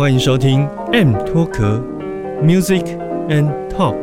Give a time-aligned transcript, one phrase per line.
[0.00, 1.78] 欢迎收听 M 脱壳
[2.42, 2.82] Music
[3.28, 3.98] and Talk。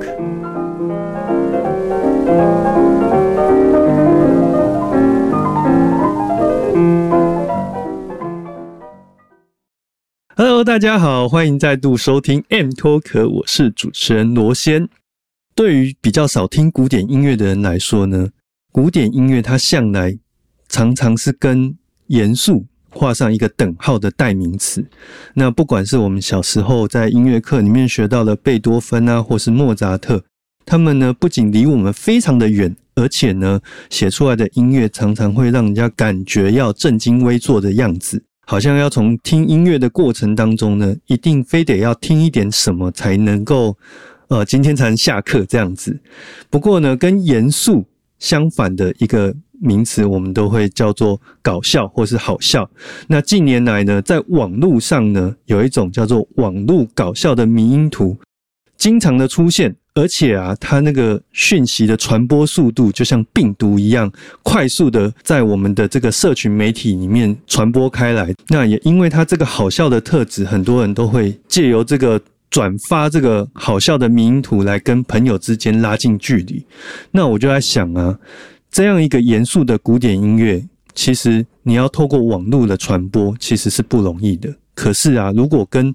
[10.36, 14.88] Hello，大家好，欢迎再度收听 M 脱壳，我是主持人罗先。
[15.56, 18.30] 对于比较少听古典音乐的人来说呢，
[18.72, 20.20] 古典音乐它向来
[20.70, 22.68] 常常是跟严肃。
[22.98, 24.84] 画上一个等号的代名词。
[25.36, 30.24] 那不管是我们小时候在音乐课里面学到的贝多芬啊，或是莫扎特，
[30.66, 43.78] 他们呢不仅离我们非常的远，而且呢写出来的音乐常常会让人家感觉要正襟危坐的样子，好像要从听音乐的过程当中呢，一定非得要听一点什么才能够，
[44.30, 45.98] 呃，今天才能下课这样子。
[46.50, 47.86] 不过呢，跟严肃
[48.18, 49.36] 相反的一个。
[49.60, 52.70] 名词我们都会叫做搞笑或是好笑。
[53.08, 58.16] 那近年来呢，在网络上呢，有一种叫做网络搞笑的迷因图，
[58.78, 64.12] 经常的出现，而且啊，它那个讯息的传播速度就像病毒一样，
[64.44, 68.34] 快速的在我们的这个社群媒体里面传播开来。
[68.50, 72.22] 那也因为它这个好笑的特质，很多人都会借由这个
[72.52, 76.64] 转发这个好笑的迷因图来跟朋友之间拉近距离。
[77.10, 78.20] 那我就在想啊。
[78.70, 84.54] 这样一个严肃的古典音乐，其实你要透过网络的传播，其实是不容易的。
[84.76, 85.94] 可是啊，如果跟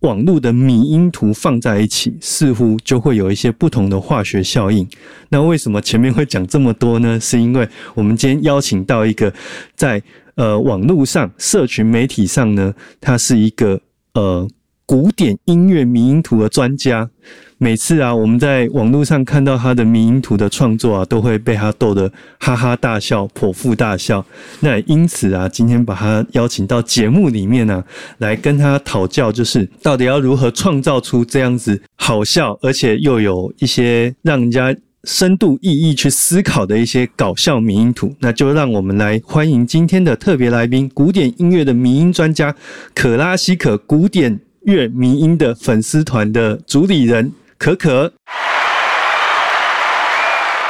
[0.00, 4.88] 网络的迷音图放在一起，似乎就会有一些不同的化学效应。
[5.28, 7.18] 那为什么前面会讲这么多呢？
[7.20, 9.32] 是因为我们今天邀请到一个
[9.76, 10.02] 在
[10.34, 13.80] 呃网络上、社群媒体上呢，他是一个
[14.14, 14.48] 呃。
[14.88, 17.10] 古典音乐迷音图的专家，
[17.58, 22.10] 每次啊，我们在网络上看到他的迷音图的创作啊，都会被他逗得
[22.40, 24.24] 哈哈大笑、剖腹大笑。
[24.60, 27.84] 那因此啊，今天把他邀请到节目里面呢，
[28.16, 38.14] 来跟他讨教，就是到底要如何创造出这样子好笑，而且又有一些让人家深度意义去思考的一些搞笑迷音图。
[38.20, 42.54] 那就让我们来欢迎今天的特别来宾——古典音乐的迷音专家
[42.94, 44.40] 可拉西可古典。
[44.62, 48.12] 乐迷音的粉丝团的主理人可可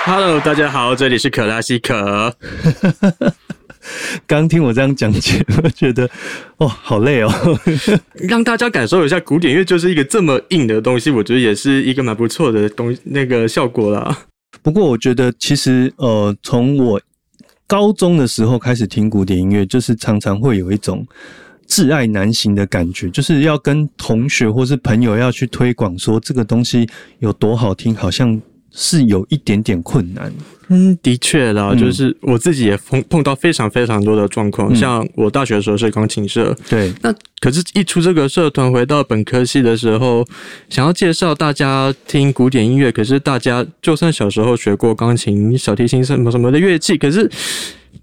[0.04, 2.34] ，Hello，大家好，这里是可拉西可。
[4.26, 6.08] 刚听我这样讲解，我觉得
[6.58, 7.32] 哦，好累哦。
[8.28, 14.26] 让大家感受一下古典乐就是一个这么硬的东西，我觉得也是一个蛮不错的东那个效果啦。
[14.62, 17.00] 不过我觉得其实呃，从我
[17.66, 21.06] 高中的时候开始听古典音乐，就是常常会有一种。
[21.68, 28.40] 挚爱难行的感觉，就是要跟同学或是朋友要去推广，说这个东西有多好听，好像
[28.70, 30.32] 是有一点点困难。
[30.70, 34.74] 嗯，的确啦，就是我自己也碰碰到非常非常多的状况。
[34.74, 40.26] 像我大学的时候是钢琴社，对，那可是一出这个社团，回到本科系的时候，
[40.68, 47.30] 想要介绍大家听古典音乐，可是大家就算小时候学过钢琴、小提琴什么什么的乐器，可是。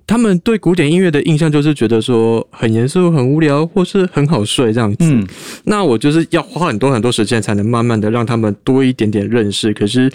[0.07, 4.97] 他们对古典音乐的印象就是觉得说很严肃、很无聊，或是很好睡这样子。
[5.01, 5.27] 嗯，
[5.63, 9.73] 那我就是要花很多很多时间，才能慢慢的让他们多一点点认识。
[9.73, 10.11] 可是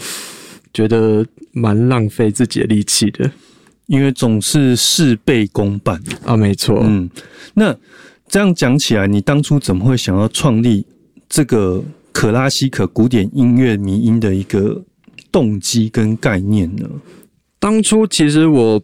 [0.72, 3.28] 觉得蛮浪费自己的力气的，
[3.86, 6.36] 因为总是事倍功半啊。
[6.36, 7.10] 没错，嗯，
[7.54, 7.76] 那
[8.28, 10.86] 这样讲起来，你当初怎么会想要创立
[11.28, 14.84] 这个可拉西可古典音乐迷音的一个
[15.32, 16.88] 动机跟概念呢？
[17.58, 18.80] 当初其实我。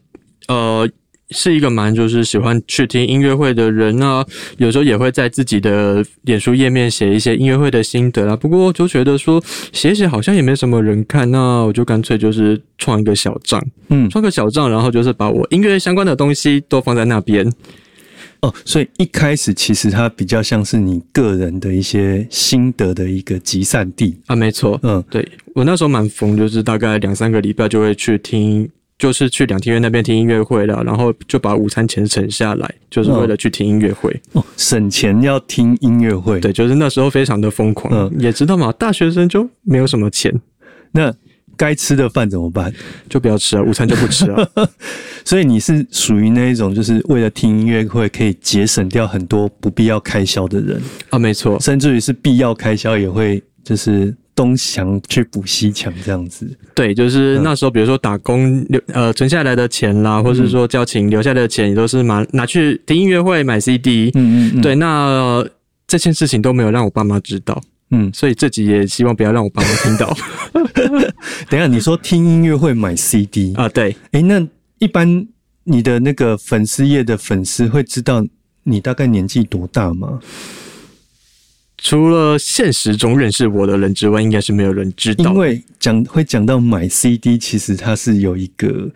[0.49, 0.89] 呃，
[1.31, 4.25] 是一个蛮就是喜欢去听音乐会的人啊，
[4.59, 8.37] 有时候也会在自己的脸书页面写一些音乐会的心得啊。
[8.37, 9.43] 不过就觉得说
[9.73, 17.53] 写写好像也没什么人看，那我就干脆就是创一个小账，嗯，创个小账，然后就是把我音乐相关的东西都放在那边。
[18.41, 28.69] 哦，所以一开始其实它比较像是你个人的一些心得的一个集散地啊，没错，嗯，对我那时候蛮疯，就是大概两三个礼拜就会去听。
[28.98, 34.10] 就是去两厅院那边听音乐会了，然后就把午餐钱省下来，就是为了去听音乐会。
[34.32, 37.93] 哦，省钱要听音乐会，对，就是那时候非常的疯狂。
[37.93, 40.32] 嗯，也知道嘛，大学生就没有什么钱。
[40.93, 41.12] 那
[41.58, 42.72] 该吃的饭怎么办？
[43.08, 44.48] 就不要吃啊，午餐就不吃啊。
[45.25, 56.47] 所以你是属于那一种，就是为了听音乐会可以节省掉很多不必要开销的人啊，没错，甚至于是必要开销也会就是东墙去补西墙这样子。
[56.75, 64.12] 对，就是那时候，比如说打工留呃存下来的钱啦，或者说交情留下来的钱，也都是拿拿去听音乐会买 CD。
[64.15, 65.44] 嗯嗯，对，那
[65.88, 67.61] 这件事情都没有让我爸妈知道。
[67.91, 70.15] 嗯，所以这集也希望不要让我爸妈听到。
[71.49, 73.69] 等下，你说听音乐会买 CD 啊？
[73.69, 74.47] 对，哎，那
[74.79, 75.27] 一般
[75.65, 78.27] 你的那个粉丝页的粉丝会知道
[78.65, 80.21] 你大概年纪多大吗？
[81.78, 85.31] 除了现实中认识我的人之外，应该是没有人知道。
[85.31, 88.90] 因为讲会讲到买 CD，其实它是有一个。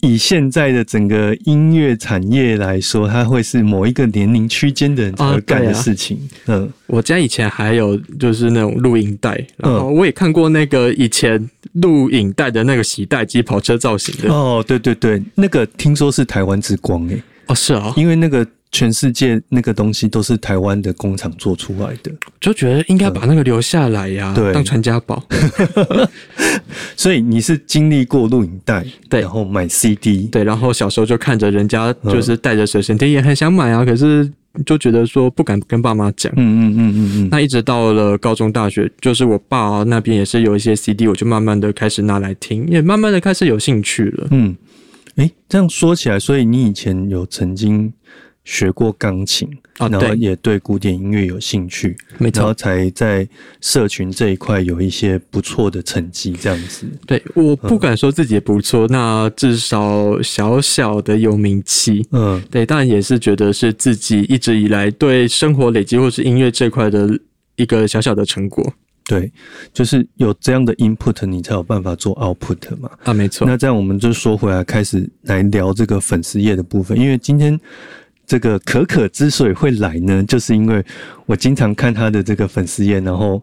[0.00, 6.16] 以现在的整个音乐产业来说，它会是某一个年龄区间的人才会干的事情。
[6.46, 14.32] 嗯，我家以前还有就是那种录音带，然后我也看过那个以前录影带的那个洗带机跑车造型的。
[14.32, 17.20] 哦，对对对，那个听说是台湾之光诶。
[17.46, 18.46] 哦，是啊，因为那个。
[18.70, 25.24] 全世界那个东西都是台湾的工厂做出来的，就觉得应该把那个留下来呀，当传家宝。
[26.94, 34.30] 所以你是经历过录影带，对，然后买 CD，对，然后小时候就看着人家就是带着随身听，也很想买啊，可是
[34.66, 36.30] 就觉得说不敢跟爸妈讲。
[36.36, 37.28] 嗯嗯嗯嗯嗯。
[37.30, 44.28] 那一直到了高中、大学，就是我爸那边也是有一些 CD，我就慢慢的开始拿来听，也慢慢的开始有兴趣了。
[44.32, 44.54] 嗯，
[45.16, 47.92] 哎，这样说起来，所以你以前有曾经。
[48.50, 49.46] 学过钢琴
[49.76, 53.28] 啊，然后也对古典音乐有兴趣，然后才在
[53.60, 56.86] 社群这一块有一些不错的成绩，这样子。
[57.06, 62.06] 对，我不敢说自己不错，那至少小小的有名气。
[62.12, 67.06] 嗯，对，当然也是觉得是自己一直以来对生活累积或是音乐这块的
[67.56, 68.72] 一个小小的成果。
[69.04, 69.30] 对，
[69.74, 72.88] 就是有这样的 input，你才有办法做 output 嘛。
[73.04, 73.46] 啊，没错。
[73.46, 77.60] 那这样我们就说回来，开始来聊这个粉丝页的部分，因为今天。
[78.28, 80.84] 这个可可之所以会来呢，就是因为
[81.24, 83.42] 我经常看他的这个粉丝页，然后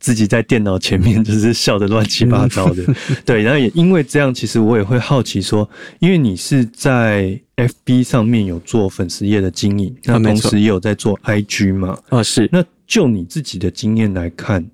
[0.00, 2.84] 自己在电脑前面 就是笑得乱七八糟的。
[3.24, 5.68] 对，然后也因为这样，其实我也会好奇说，
[6.00, 11.96] 因为你是在 FB 上面有做粉丝页的经营，那同时也有在做 IG 嘛？
[12.08, 12.48] 啊，是。
[12.50, 14.68] 那就你自己的经验来看，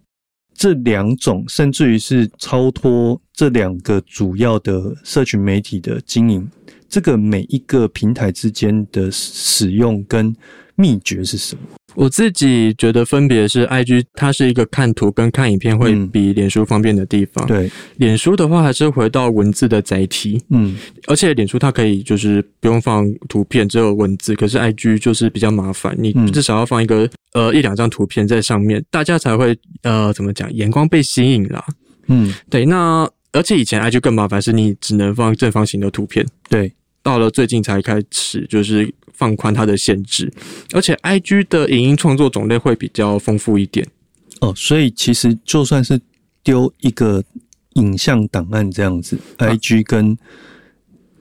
[0.54, 6.48] 这两种甚至于是超脱这两个主要的社群媒体的经营。
[6.88, 10.34] 这个每一个平台之间的使用跟
[10.74, 11.62] 秘诀是什么？
[11.94, 17.44] 我自己觉得分别是，IG 它是一个看图跟看影片会比脸书方便的地方。
[17.46, 20.40] 对，脸书的话还是回到文字的载体。
[20.50, 20.76] 嗯，
[21.06, 24.36] 而且脸书它可以就是不用放图片，只有文字。
[24.36, 31.64] 可是 IG 就是比较麻烦，你至少要放一个呃一两张图片在上面，大家才会呃怎么讲眼光被吸引啦。
[32.06, 33.10] 嗯，对，那。
[33.30, 36.26] 而且以前 IG 更麻烦，是你只能放正方形的图片。
[36.48, 36.72] 对，
[37.02, 40.32] 到了最近才开始，就是放宽它的限制。
[40.72, 43.86] 而且 IG 的影音创作种类会比较丰富一点。
[44.40, 46.00] 哦，所以其实就算是
[46.42, 47.22] 丢一个
[47.74, 50.16] 影像档案这样子，IG 跟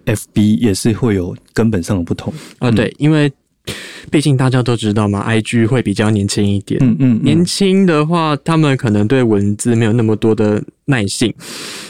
[0.06, 2.72] FB 也是会有根本上的不同啊。
[2.72, 3.32] 对，因为。
[4.10, 6.80] 毕竟大家都知道嘛，IG 会比较年轻一点。
[6.82, 11.34] 嗯嗯，年轻的话，他们可能对文字没有那么多的耐性。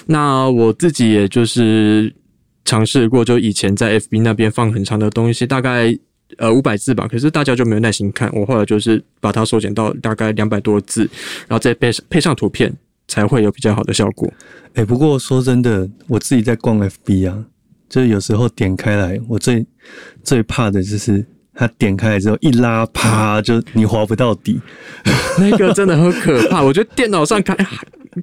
[0.07, 2.11] 那我自己也就是
[2.67, 5.97] 尝试过，就以前在 FB 那边放很长的东西，大概
[6.37, 7.07] 呃五百字吧。
[7.07, 11.09] 可是大家就没有耐心看，我后来就是把它缩减到大概两百多字，
[11.47, 12.71] 然后再配配上图片，
[13.07, 14.31] 才会有比较好的效果。
[14.73, 17.45] 哎，不过说真的，我自己在逛 FB 啊，
[17.89, 19.65] 就是有时候点开来，我最
[20.23, 21.25] 最怕的就是。
[21.59, 24.61] 它点开来之后一拉，啪，就你滑不到底，
[25.39, 26.61] 那个真的很可怕。
[26.61, 27.57] 我觉得电脑上看，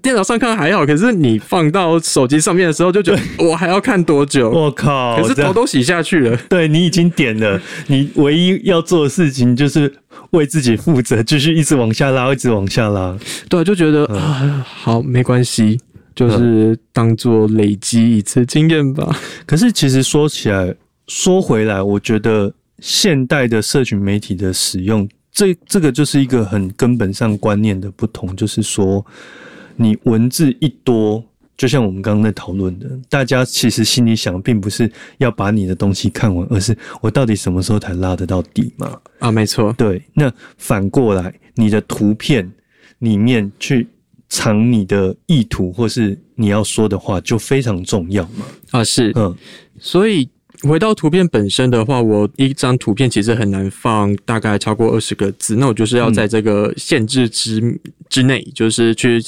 [0.02, 4.50] 电脑上看还好，可是你放到手机上面的时候，就觉得我还要看多久？
[4.52, 5.20] 我靠！
[5.20, 6.36] 可是头都洗下去了。
[6.48, 9.92] 对你已经点了，你唯一要做的事情就是
[10.30, 13.16] 为自己负责，继续一直往下拉，一直往下拉。
[13.48, 15.80] 对，就觉得啊，好，没关系，
[16.14, 19.16] 就是当做累积一次经验吧。
[19.46, 20.74] 可是其实说起来，
[21.06, 22.52] 说回来，我觉得。
[22.80, 29.02] 现代的社群媒体的使用，这这个就是一个很根本上观念的不同，就是说，
[29.76, 31.24] 你文字一多，
[31.56, 38.98] 就像我们刚刚在讨论的，大家其实心里想，并不是要把你的东西看完，而是我到底什么时候才拉得到底嘛？
[39.18, 40.02] 啊，没错，对。
[40.12, 42.50] 那反过来，你的图片
[42.98, 43.88] 里面去
[44.28, 48.44] 藏你的意图或是你要说的话，就非常重要嘛？
[48.70, 49.36] 啊，是，嗯，
[49.78, 50.28] 所以。
[50.62, 59.20] 回到图片本身的话，我一张图片其实很难放大概超过二十个字，那我就是要在这个限制之之内，就是去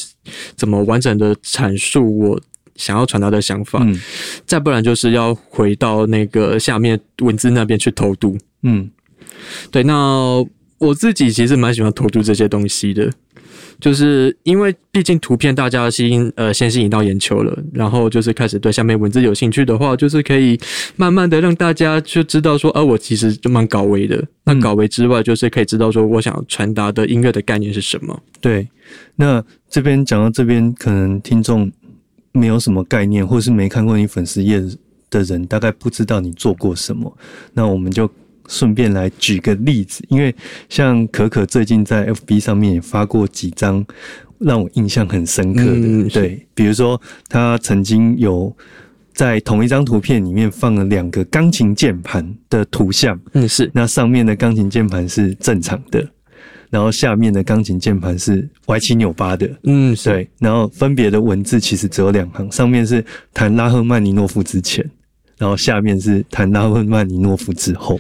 [0.55, 2.41] 怎么完整的阐述我
[2.77, 3.81] 想要传达的想法。
[3.83, 4.01] 嗯
[4.47, 8.39] 再不然就是要回到那个下面文字那边去偷渡。
[8.63, 8.91] 嗯
[9.71, 10.45] 对，那
[10.79, 13.11] 我自己其实蛮喜欢投注这些东西的，
[13.81, 20.59] 就是因为毕竟图片大家吸引呃先吸引到眼球了，然后就是开始对下面文字有兴趣的话，就是可以
[20.97, 24.23] 慢慢的让大家就知道说，呃，我其实就蛮搞维的。
[24.45, 28.23] 那高维之外，就是可以知道说我想传达的音乐的概念是什么。
[28.41, 28.69] 对。
[29.17, 31.71] 那这边讲到这边，可能听众
[32.31, 34.63] 没有什么概念，或是没看过你粉丝页
[35.11, 37.17] 的人，大概不知道你做过什么。
[37.53, 38.09] 那我们就
[38.49, 40.35] 顺便来举个例子，因为
[40.69, 43.85] 像可可最近在 FB 上面也发过几张
[44.39, 48.55] 让我印象很深刻的，嗯对，比如说他曾经有
[49.15, 56.07] 在同一张图片里面放了两个钢琴键盘的图像，嗯，是那上面的钢琴键盘是正常的，
[56.69, 59.51] 然后下面的钢琴键盘是歪七扭八的。
[59.63, 64.85] 嗯，对，然后分别的文字其实只有两行，上面是弹拉赫曼尼诺夫之前，
[65.39, 67.99] 然后下面是弹拉赫曼尼诺夫之后。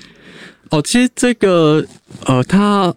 [0.70, 1.84] 哦，其实这个
[2.24, 2.94] 呃，它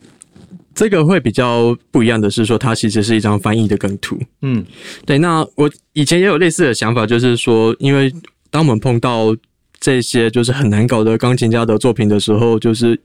[0.74, 4.18] 这个会比较不一样的是说，它其实是一张翻译的梗图。
[4.42, 4.66] 嗯
[5.06, 8.12] 对，那我以前也有类似的想法，就是说，因为
[8.50, 9.36] 当我们碰到
[9.80, 13.00] 这些就是很难搞的钢琴家的作品的时候，就是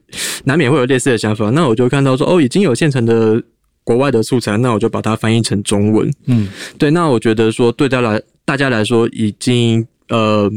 [0.45, 1.49] 难免会有类似的想法。
[1.51, 3.43] 那我就看到说，哦，已经有现成的
[3.83, 6.09] 国外的素材，那我就把它翻译成中文。
[6.25, 10.49] 嗯对，那我觉得说，对大家来大家来说，已经呃。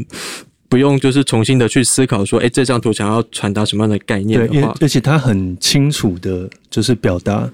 [0.69, 7.49] 不用就是重新的去思考说，哎，这张图想要传达什么样的概念对，而且他很清楚的，就是表达，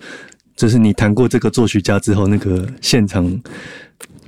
[0.55, 3.41] 就是你弹过这个作曲家之后，那个现场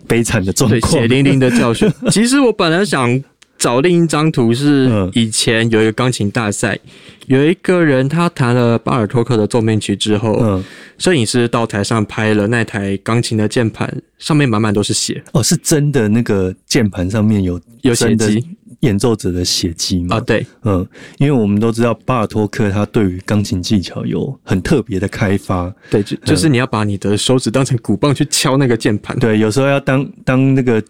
[0.08, 1.06] 悲惨的状对，况血。
[1.08, 1.92] 淋淋的教训。
[2.10, 3.22] 其实我本来想
[3.58, 5.12] 找另一张图，是嗯。
[5.14, 6.80] 以前有一个钢琴大赛，
[7.26, 10.64] 有一个人他弹了巴尔托克的奏鸣曲之后，嗯，
[10.98, 15.22] 摄影师到台上拍了那台钢琴的键盘，上面满满都是血。
[15.34, 18.48] 哦，是真的，那个键盘上面有有血迹
[18.82, 20.18] 演奏者的血迹嘛？
[20.18, 20.20] 啊！
[20.20, 29.18] 对，嗯，因为我们都知道巴尔托克他对于钢琴技巧有很特别的开发，对，就嗯就是你要把你的手指当成鼓棒去敲那个键盘。
[29.20, 30.84] 对，有时候要当当那个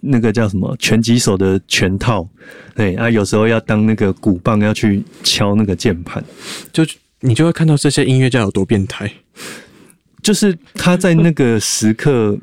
[0.00, 2.28] 那个叫什么拳击手的拳套，
[2.74, 6.24] 对啊，有时候要当那个鼓棒要去敲那个键盘，
[6.72, 6.84] 就
[7.20, 9.10] 你就会看到这些音乐家有多变态。
[10.22, 12.36] 就是他在那个时刻，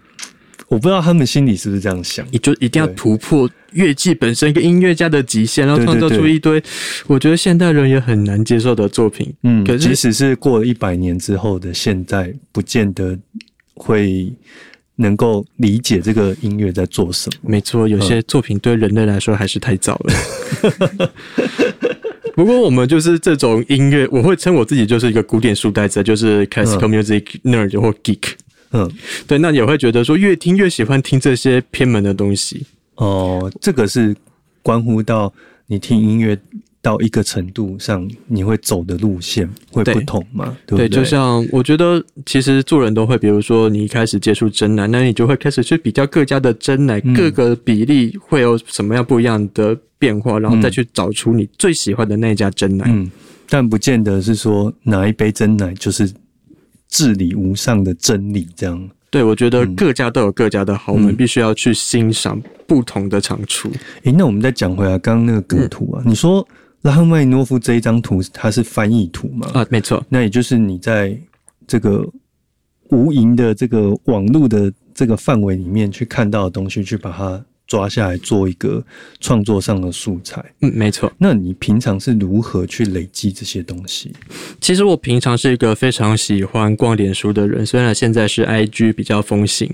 [0.67, 2.25] 我不知道他们心里是不是这样想。
[2.31, 6.61] 你就一定要突破乐器本身一个音乐家的极限，然后创造出一堆
[7.07, 9.33] 我觉得现代人也很难接受的作品。
[9.43, 13.17] 嗯，可是即使是过了一百年之后的现在，不见得
[13.73, 14.31] 会
[14.95, 17.49] 能够理解这个音乐在做什么。
[17.49, 21.11] 没错，有些作品对人类来说还是太早了。
[22.35, 28.33] 不过我们就是这种音乐，我会称我自己就是一个古典书呆子，就是 classical music nerd 或 geek。
[28.73, 28.91] 嗯，
[29.25, 32.65] 对，那也会觉得说越听越喜欢听这些偏门的东西。
[32.95, 34.15] 哦，这个是
[34.61, 35.33] 关乎到
[35.67, 36.37] 你听音乐
[36.81, 40.55] 到一个程度上，你会走的路线会不同嘛？
[40.65, 40.97] 对不对，对？
[40.97, 52.85] 就像我觉得其实做人都会，比如说你一开始接触真奶，那你就会开始去比较各家的真奶、嗯各个比例会有什么样不一样的变化，然后再去找出你最喜欢的那一家真奶。
[52.87, 53.09] 嗯，
[53.47, 56.11] 但不见得是说哪一杯真奶就是
[56.93, 58.89] 至理无上的真理这样。
[59.09, 63.71] 对，我觉得嗯各家都有各家的好，我们必须要去欣赏不同的长处。
[64.03, 66.47] 诶，那我们再讲回来刚刚那个梗图啊，你说
[66.83, 69.49] 拉赫曼尼诺夫这一张图它是翻译图嘛？
[69.53, 71.17] 啊，没错，那也就是你在
[71.65, 72.07] 这个
[72.89, 78.85] 无垠的这个网络的这个范围里面去看到的东西，去把它抓下来做一个
[79.19, 80.45] 创作上的素材。
[80.61, 81.11] 嗯，没错。
[81.17, 84.13] 那你平常是如何去累积这些东西？
[84.61, 89.67] 其实我平常是一个非常喜欢逛脸书的人，虽然现在是 IG 比较风行，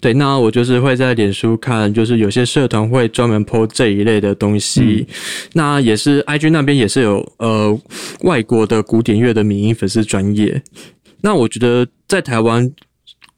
[0.00, 5.06] 对，那我就是会在脸书看，就是有些社团会专门 po 这一类的东西，
[5.52, 7.78] 那也是 IG 那边也是有呃
[8.22, 10.62] 外国的古典乐的民音粉丝专业，
[11.20, 12.72] 那我觉得在台湾。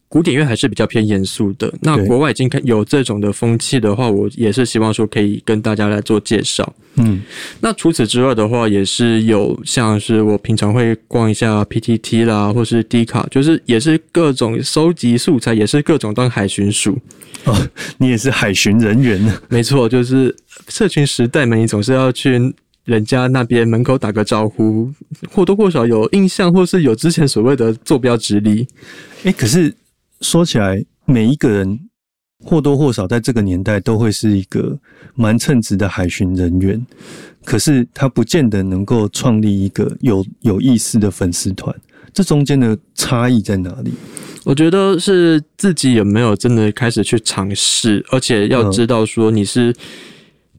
[0.09, 6.73] 古典乐还是比较偏严肃的，那国外已经看有这种的风气的话，我也是希望说可以跟大家来做介绍。
[6.99, 7.21] 嗯
[7.61, 16.99] 那除此之外的话，也是有像是我平常会逛一下 PTT 啦，或是 D 卡，就是也是各种收集素材，也是各种当海巡署。
[17.45, 19.35] 哦，你也是海巡人员呢？
[19.49, 20.35] 没错，就是
[20.69, 24.91] 社群时代嘛，你总是要去人家那边门口打个招呼，
[25.31, 28.67] 或多或少有印象，或是有之前所谓的坐标直立。
[29.25, 29.73] 诶，可是
[30.21, 31.79] 说起来，每一个人
[32.45, 34.79] 或多或少在这个年代都会是一个
[35.15, 36.87] 蛮称职的海巡人员，
[37.45, 41.75] 可是他不见得能够创立一个有有意思的粉丝团。
[42.13, 43.93] 这中间的差异在哪里？
[44.45, 49.75] 我觉得是自己有没有真的开始去尝试，而且要知道说你是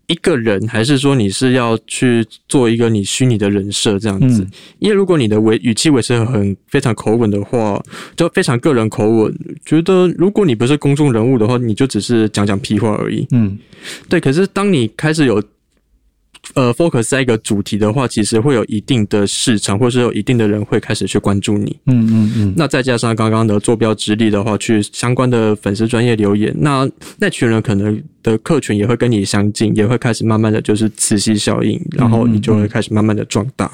[0.07, 4.41] 一个人，还是说你是要去做一个你虚拟的人设这样子。
[4.41, 7.81] 嗯因为如果你的维语气维持很非常口吻的话，
[8.15, 9.33] 就非常个人口吻，
[9.65, 13.27] 觉得如果你不是公众人物的话，你就只是讲讲屁话而已。
[13.31, 13.57] 嗯
[14.07, 15.43] 对，可是当你开始有
[16.53, 21.77] 呃 focus 在一个主题的话，其实会有一定的市场，或是有一定的人会开始去关注你。
[21.85, 26.89] 嗯嗯嗯，那再加上刚刚的坐标之力的话，去相关的粉丝专业留言，那
[27.19, 33.71] 那群人可能的客群也会跟你相近，也会开始慢慢的就是磁吸效应，然后你就会开始慢慢的壮大、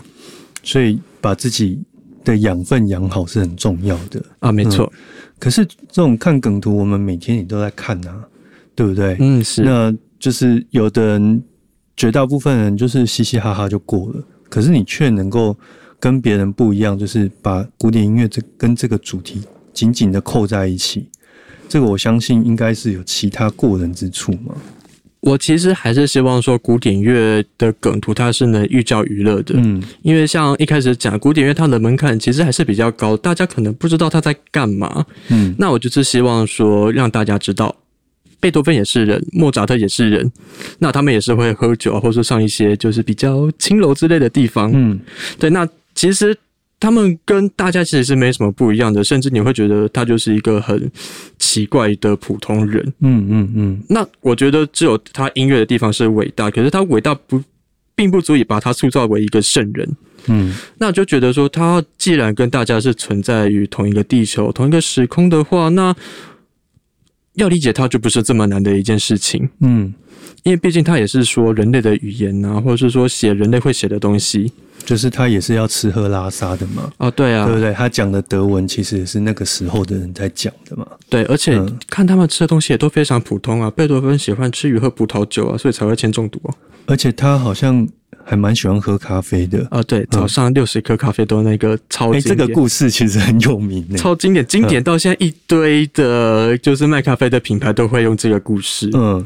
[0.64, 1.80] 所以把自己
[2.24, 4.24] 的养分养好是很重要的。
[4.40, 4.92] 啊，没错，
[5.40, 8.24] 可是这种看梗图，我们每天也都在看啊，
[8.76, 9.18] 对不对？
[9.20, 11.44] 嗯，是，那就是有的人，
[11.96, 15.56] 绝大部分人就是嘻嘻哈哈就过了，可是你却能够
[16.00, 19.42] 跟别人不一样，就是把古典音乐这跟这个主题
[19.74, 21.08] 紧紧的扣在一起。
[21.70, 24.54] 这个我相信应该是有其他过人之处嘛。
[25.22, 35.06] 我其实还是希望说古典乐的梗图它是能寓教于乐的，嗯因为像一开始讲古典乐它的门槛其实还是比较高，大家可能不知道它在干嘛。
[35.30, 37.74] 嗯那我就是希望说让大家知道，
[38.44, 40.30] 贝多芬也是人，莫扎特也是人，
[40.80, 44.70] 那他们也是会喝酒啊，或者说上一些就是比较青楼之类的地方。
[44.74, 45.00] 嗯
[45.40, 46.36] 对，那其实
[46.78, 50.92] 他们跟大家其实是没什么不一样的，甚至你会觉得他就是一个很
[51.40, 52.84] 奇怪的普通人。
[53.00, 57.42] 嗯嗯嗯那我觉得只有他音乐的地方是伟大，可是他伟大不
[57.96, 59.90] 并不足以把他塑造为一个圣人。
[60.28, 65.96] 嗯那就觉得说，他既然跟大家是存在于同一个地球、同一个时空的话，那
[67.36, 69.50] 要理解它就不是这么难的一件事情。
[69.60, 69.94] 嗯，
[70.44, 74.52] 因为毕竟它也是说人类的语言啊，或者是说写人类会写的东西
[74.86, 77.74] 就是他也是要吃喝拉撒的嘛，哦，对啊，对不对？
[77.74, 80.86] 他讲的德文其实也是那个时候的人在讲的嘛。
[81.10, 83.72] 对，而且嗯看他们吃的东西也都非常普通啊。
[83.72, 86.56] 贝多芬喜欢吃鱼喝葡萄酒啊，所以才会铅中毒啊。
[86.86, 87.88] 而且他好像
[88.26, 89.66] 还蛮喜欢喝咖啡的。
[89.70, 92.48] 啊，对，早上六十克咖啡豆那个超哎、这经典。
[92.48, 93.98] 个故事其实很有名呢。
[93.98, 98.90] 超经典，经典到现在一堆的，就是卖咖啡的品牌都会用这个故事。
[98.94, 99.26] 嗯，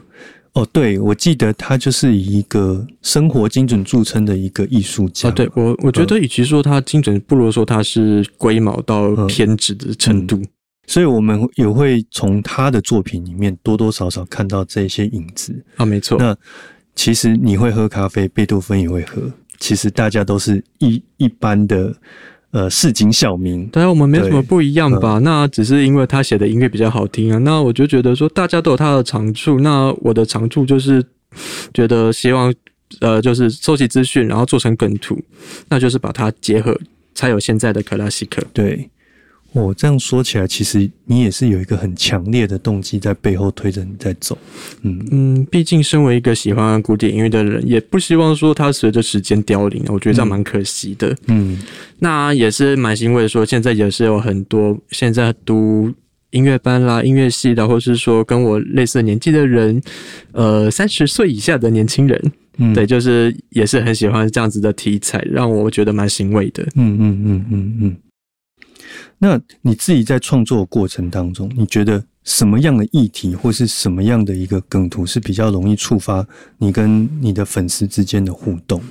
[0.53, 5.29] 哦，对，我记得他就是以一个生活精准著称的一个艺术家。
[5.29, 10.41] 啊，对我，我觉得与其说他精准，不如说他是龟毛到偏执的程度。
[10.87, 15.53] 所以我们也会从他的作品里面多多少少看到这些影子。
[15.75, 16.17] 啊，没错。
[16.17, 16.35] 那
[16.95, 19.21] 其实你会喝咖啡，贝多芬也会喝。
[19.59, 21.93] 其实大家都是一一般的
[22.51, 23.67] 呃市井小民。
[23.67, 25.19] 当然，我们没什么不一样吧？
[25.19, 27.37] 那只是因为他写的音乐比较好听啊。
[27.39, 29.59] 那我就觉得说，大家都有他的长处。
[29.59, 31.03] 那我的长处就是
[31.73, 32.53] 觉得希望，
[33.01, 35.19] 呃，就是收集资讯，然后做成梗图，
[35.67, 36.79] 那就是把它结合，
[37.13, 38.41] 才有现在的克拉西克。
[38.53, 38.89] 对，
[39.57, 44.37] 我、这样说起来，其实你也是有一个很强烈的动机在背后推着你在走。
[44.83, 51.15] 嗯嗯，毕竟身为一个喜欢古典音乐的人，也不希望说它随着时间凋零，我觉得这样蛮可惜的。
[51.27, 51.59] 嗯
[51.99, 55.91] 那也是蛮欣慰说，现在也是有很多现在读
[56.29, 59.81] 音乐班啦、音乐系的，或是说跟我类似年纪的人，
[60.33, 66.61] 呃，三十岁以下的年轻人，嗯，对，就是也是很喜欢这样子的题材，让我觉得蛮欣慰的。
[66.75, 67.97] 嗯嗯嗯嗯嗯。
[69.19, 76.25] 那你自己在创作过程当中，你觉得什么样的议题或是什么样的一个梗图是比较容易触发
[76.59, 78.81] 你跟你的粉丝之间的互动？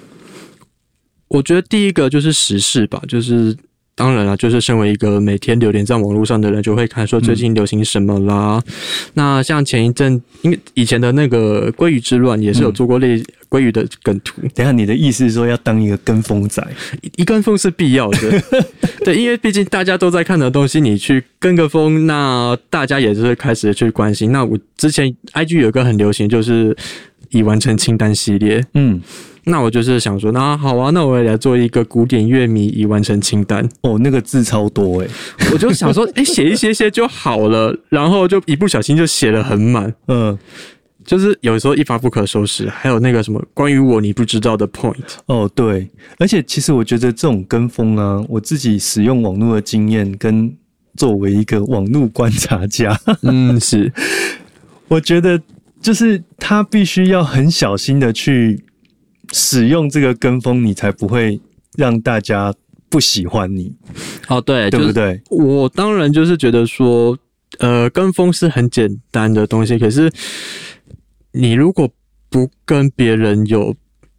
[1.29, 3.57] 我觉得第一个就是时事吧，就是
[3.95, 8.62] 当然了，就是身为一个每天流连在网络上的人，就会看说最近流行什么啦。
[9.15, 13.23] 那像前一阵，因为以前的那个鲑鱼之乱也是有做过类
[13.57, 16.62] 鲑鱼的梗图，等下你的意思是说要当一个跟风仔？
[17.01, 18.42] 一一跟风是必要的，
[19.05, 24.31] 对，因为毕竟大家都在看的东西，你去跟个风，那大家也是会开始去关心。
[24.31, 26.77] 那我之前 IG 有一个很流行，就是
[27.31, 29.01] 已完成清单系列，嗯，
[29.45, 33.66] 那我就是想说，那好啊，那我也来做一个古典乐迷已完成清单。
[33.83, 35.09] 哦，那个字超多诶、
[35.53, 40.37] 我就想说，哎、写一些些就好了，然后就一不小心就写了很满，嗯，
[41.07, 42.69] 就是有时候一发不可收拾。
[42.69, 45.88] 还有那个什么关于我你不知道的 point，哦，对，
[46.19, 50.55] 而且其实我觉得这种跟风啊，我自己使用网络的经验跟
[50.97, 53.92] 作为一个网络观察家，嗯，是
[54.88, 55.40] 我觉得
[55.81, 58.64] 就是他必须要很小心的去
[59.33, 61.40] 使用这个跟风，你才不会
[61.77, 62.55] 让大家
[62.88, 63.75] 不喜欢你，
[64.29, 65.21] 哦，对，对不对？
[65.31, 67.19] 我当然就是觉得说，
[67.59, 70.11] 呃，跟风是很简单的东西，可是
[71.37, 71.88] 你如果
[72.31, 73.75] 不跟别人有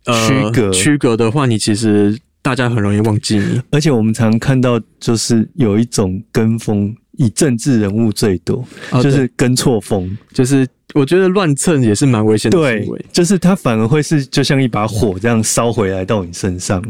[0.06, 3.62] 呃区隔区隔的话，你其实大家很容易忘记你。
[3.72, 10.18] 而且我们常看到，就是有一种跟风以政治人物最多，哦就是跟错风。
[10.32, 16.84] 就是我觉得乱蹭也是蛮危险的行为。，就是它反而会是就像一把火这样烧回来到你身上。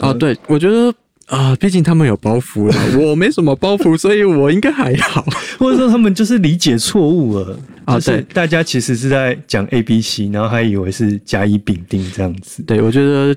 [0.00, 0.92] 哦，对，我觉得
[1.28, 5.24] 啊，毕竟他们有包袱了，我没什么包袱，所以我应该还好。
[5.58, 12.62] 或者说他们就是理解错误了啊就是对大家其实是在讲 A B C，然后还以为是甲乙丙丁这样子。
[12.62, 13.36] 对，我觉得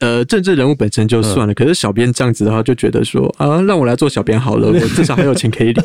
[0.00, 5.84] 呃，政治人物本身就算了，可是小编这样子的话，就觉得说啊，让我来做小编好了，我至少还有钱可以领。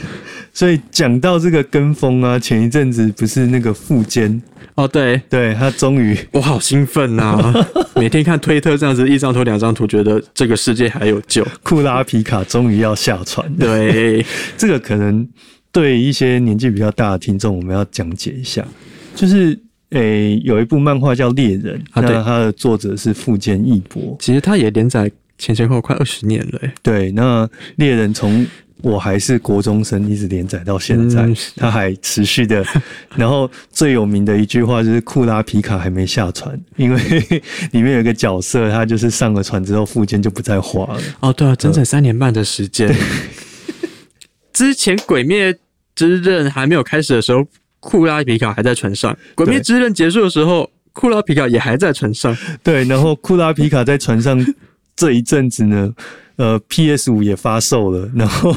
[0.54, 4.42] 所以讲到这个跟风啊，前一阵子不是那个富坚，
[4.76, 5.22] 哦，对。
[5.30, 7.54] 对他终于 我好兴奋呐、
[7.96, 11.46] 每天看推特这样子一张图两张图，觉得这个世界还有救。
[11.64, 13.58] 库拉皮卡终于要下船了。
[13.60, 14.26] 对，
[14.58, 15.28] 这个可能
[15.72, 18.66] 对一些年纪比较大的听众，我们要讲解一下，
[19.16, 19.58] 就是
[19.92, 24.16] 诶、有一部漫画叫《猎人》，那它的作者是富坚义博。
[24.20, 27.46] 其实他也连载前前后后快二十年了，哎，对，那
[27.78, 28.46] 《猎人》从
[28.82, 32.66] 我还是国中生一直连载到现在，嗯他还持续的。
[33.16, 37.00] 然后最有名的一句话就是库拉皮卡还没下船，因为
[37.72, 41.02] 里面有一个角色，他就是上了船之后，附件就不再画了。
[41.20, 42.96] 哦，对啊，整整三年半的时间。
[44.54, 45.58] 之前《鬼灭
[45.96, 47.46] 之刃》还没有开始的时候，
[47.80, 52.36] 库拉皮卡还在船上；《鬼灭之刃》结束的时候，库拉皮卡也还在船上。
[52.64, 54.46] 对，然后库拉皮卡在船上
[54.96, 55.94] 这一阵子呢，
[56.40, 58.56] 呃，PS 五也发售了， 然后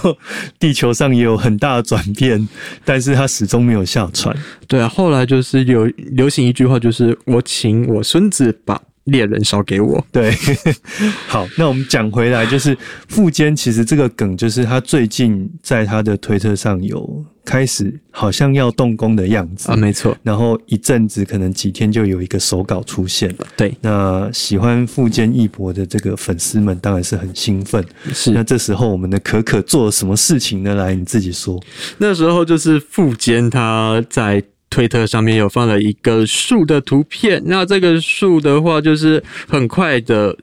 [0.60, 2.48] 地球上也有很大的转变，
[2.84, 4.34] 但是他始终没有下船。
[4.68, 10.06] 对啊，后来就是有流行一句话，就是我请我孙子把猎人烧给我。
[10.12, 10.32] 对，
[11.26, 23.46] 好，那我们讲回来，就是富坚其实这个梗，就是他最近在他的推特上有开始好像要动工的样子啊，没错，然后一阵子可能几天就有一个手稿出现了。
[23.56, 27.84] 对，那喜欢富坚义博的这个粉丝们当然是很兴奋。
[28.12, 30.74] 是那这时候我们的可可做了什么事情呢？
[30.74, 31.60] 来，你自己说。
[31.98, 40.34] 那时候就是富坚他在推特上面有放了一个树的图片，那这个树的话就是很快的，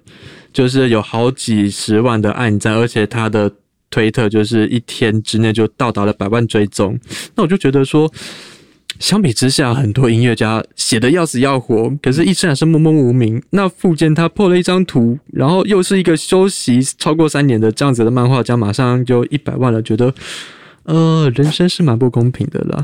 [0.54, 3.52] 就是有好几十万的按赞，而且他的
[3.90, 7.00] 推特就是一天之内就到达了百万追踪。
[7.36, 8.12] 那我就觉得说。
[8.98, 13.42] 相比之下，很多音乐家写的要死要活，可是一生还是默默无名。
[13.52, 20.14] 那富坚他破了一张图，然后又是一个休息超过三年的这样子的漫画家，马上就一百万了，觉得
[20.84, 22.84] 呃，人生是蛮不公平的啦。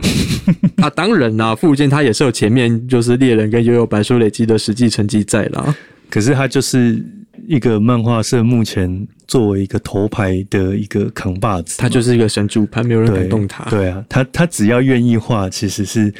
[0.77, 5.75] 啊，当然啦，富坚他也是有前面就是猎人跟悠悠白书累积的实际成绩在啦。
[6.09, 7.03] 可是他就是
[7.45, 13.63] 一个漫画社目前作为一个头牌的一个扛把子，他就是一个神主牌，没有人敢动他。
[13.69, 16.13] 对啊，他他只要愿意画，其实是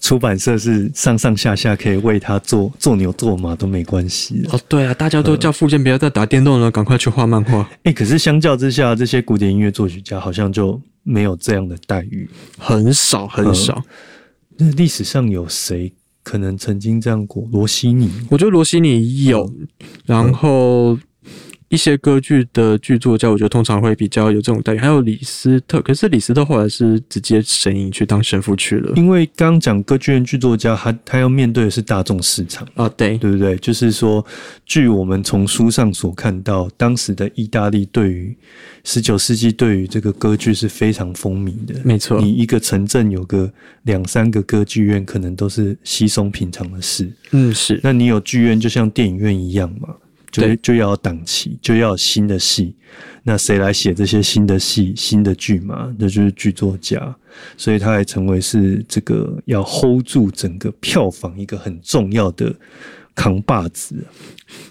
[0.00, 4.44] 出版社是上上下下可以为他做做牛做马都没关系。
[4.50, 7.68] 哦，对啊，大家都叫附件不要再打电动了，赶快去画漫画。
[7.84, 12.28] 哎、可是相较之下，这些古典音乐作曲家好像就没有这样的待遇。
[12.58, 13.82] 很少很少，
[14.56, 15.92] 那历史上有谁
[16.22, 17.48] 可能曾经这样过？
[17.52, 19.50] 罗西尼，我觉得罗西尼有，
[20.04, 20.98] 然后
[21.68, 24.78] 一些歌剧的剧作家，我觉得通常会比较有这种待遇。
[24.78, 28.92] 还有李斯特，可是李斯特后来是直接神隐去当神父去了。
[28.96, 32.66] 因为刚讲歌剧院剧作家，他他要面对的是大众市场。
[32.74, 33.56] 啊，对，对不对？
[33.56, 34.24] 就是说，
[34.64, 38.34] 据我们从书上所看到，当时的意大利对于
[38.84, 41.74] 十九世纪对于这个歌剧是非常风靡的。
[41.84, 43.52] 没错你一个城镇有个
[43.82, 47.12] 两三个歌剧院，可能都是稀松平常的事。
[47.32, 49.94] 嗯，是，那你有剧院，就像电影院一样嘛，
[50.30, 52.74] 就对就要档期，就要新的戏。
[53.24, 55.94] 那谁来写这些新的戏、新的剧嘛？
[55.98, 57.14] 那就是剧作家，
[57.58, 62.54] 所以他还成为是这个要 hold 住整个票房一个很重要的
[63.14, 63.96] 扛把子。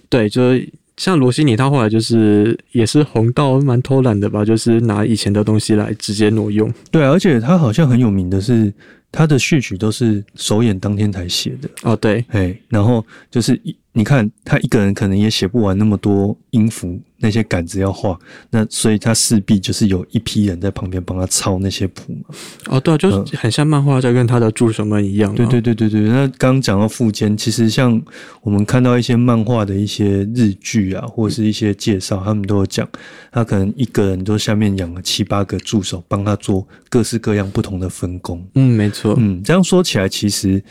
[0.09, 6.73] 对，就是像罗西尼，他后来就是也是红到蛮偷懒的吧，就是拿以前的东西来直接挪用。
[6.89, 8.73] 对啊，而且他好像很有名的是，
[9.11, 11.69] 他的序曲都是首演当天才写的。
[11.83, 18.15] 哦，对，哎，然后就是一，你看他一个人可能也写不完那么多音符，那些杆子要画，
[18.51, 22.35] 那所以他势必就是有一批人在旁边帮他抄那些谱嘛。
[22.67, 25.35] 哦，对啊，就是很像漫画家跟他的助手们一样、啊。
[25.35, 27.99] 对对对对对，那刚刚讲到富坚，其实像
[28.41, 30.05] 我们看到一些漫画的一些
[30.35, 32.87] 日剧啊，或者是一些介绍，他们都有讲，
[33.31, 38.47] 他可能一个人都下面养了七八个助手，帮他做各式各样不同的分工。
[38.53, 40.63] 嗯，没错，嗯，这样说起来，其实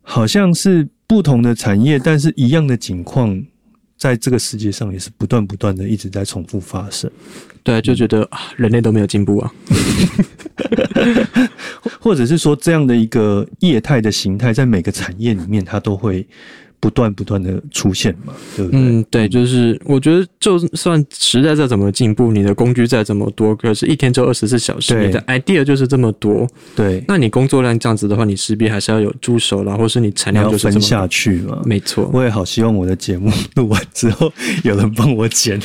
[0.00, 3.44] 好像是不同的产业，但是一样的景况，
[3.96, 7.10] 在这个世界上也是不断不断的一直在重复发生。
[7.62, 9.52] 对，就觉得啊，人类都没有进步啊。
[12.00, 16.26] 或者是说这样的一个业态的形态，在每个产业里面，它都会
[16.84, 18.78] 不断不断的出现嘛，对不对？
[18.78, 31.62] 嗯，对，就是我觉得，就算时代再怎么进步，你的工具再怎么多，可是一天就二十四小时，你的 idea 就是这么多，对，那你工作量这样子的话，你势必还是要有助手啦，或是你产量就是分下去嘛。
[31.64, 34.30] 没错，我也好希望我的节目录完之后
[34.62, 35.58] 有人帮我剪。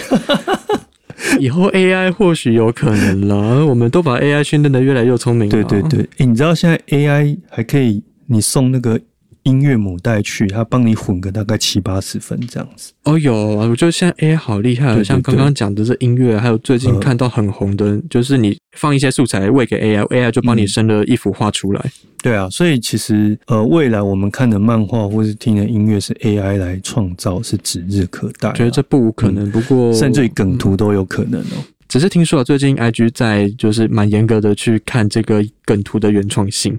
[1.38, 5.52] 以后 AI 或许有可能了，我们都把 AI 训练的越来越聪明了。
[5.52, 8.98] 对对对，诶你知道现在 AI 还可以，你送那个
[9.43, 12.91] 音乐母带去，它帮你混个大概七八十分这样子。
[13.04, 21.91] 哦，有啊，我觉得现在 AI 好厉害像刚刚讲的这音乐，还有最近看到很红的，就是你放一些素材喂给 AI，AI 就帮你生了一幅画出来。
[22.21, 31.63] 对啊，所以其实呃，未来我们看的漫画或是听的音乐是 AI 来创造，是指日可待啊、觉得这不无可能，不过甚至于梗图都有可能哦。
[31.88, 36.78] 只是听说啊，最近 IG 在就是蛮严格的去看这个梗图的原创性。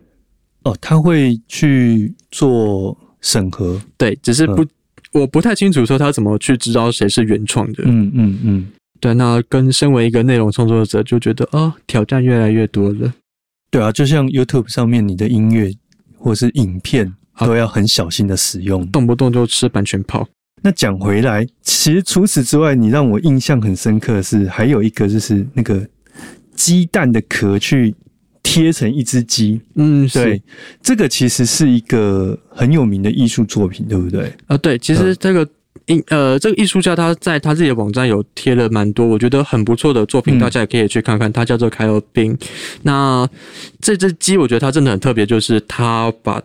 [0.65, 3.81] 哦，他会去做审核。
[3.97, 4.65] 对，只是不，
[5.13, 7.85] 我不太清楚说他怎么去知道谁是原创的。
[7.87, 8.69] 嗯嗯嗯，
[9.01, 13.13] 对，那跟身为一个内容创作者，就觉得哦，挑战越来越多了。
[13.71, 15.73] 对啊，就像 YouTube 上面你的音乐
[16.19, 18.87] 或是影片都要很小心的使用。
[18.89, 20.29] 动不动就吃版权炮。
[20.63, 25.89] 那讲回来，其实除此之外，你让我印象很深刻的是，还有一个就是那个
[26.55, 27.95] 鸡蛋的壳去
[28.53, 29.61] 贴成一只鸡。
[29.77, 30.43] 嗯，对是，
[30.83, 34.33] 这个其实是一个很有名的艺术作品，对不对？
[34.49, 35.49] 呃，对，其实这个
[35.87, 41.33] 艺呃，这个艺术家他在他自己的网站有贴了蛮多，我觉得很不错的作品，嗯大家也可以去看看。
[41.33, 42.37] 他叫做凯尔宾。
[42.83, 43.29] 那
[43.81, 46.43] 这只鸡，我觉得它真的很特别，就是它把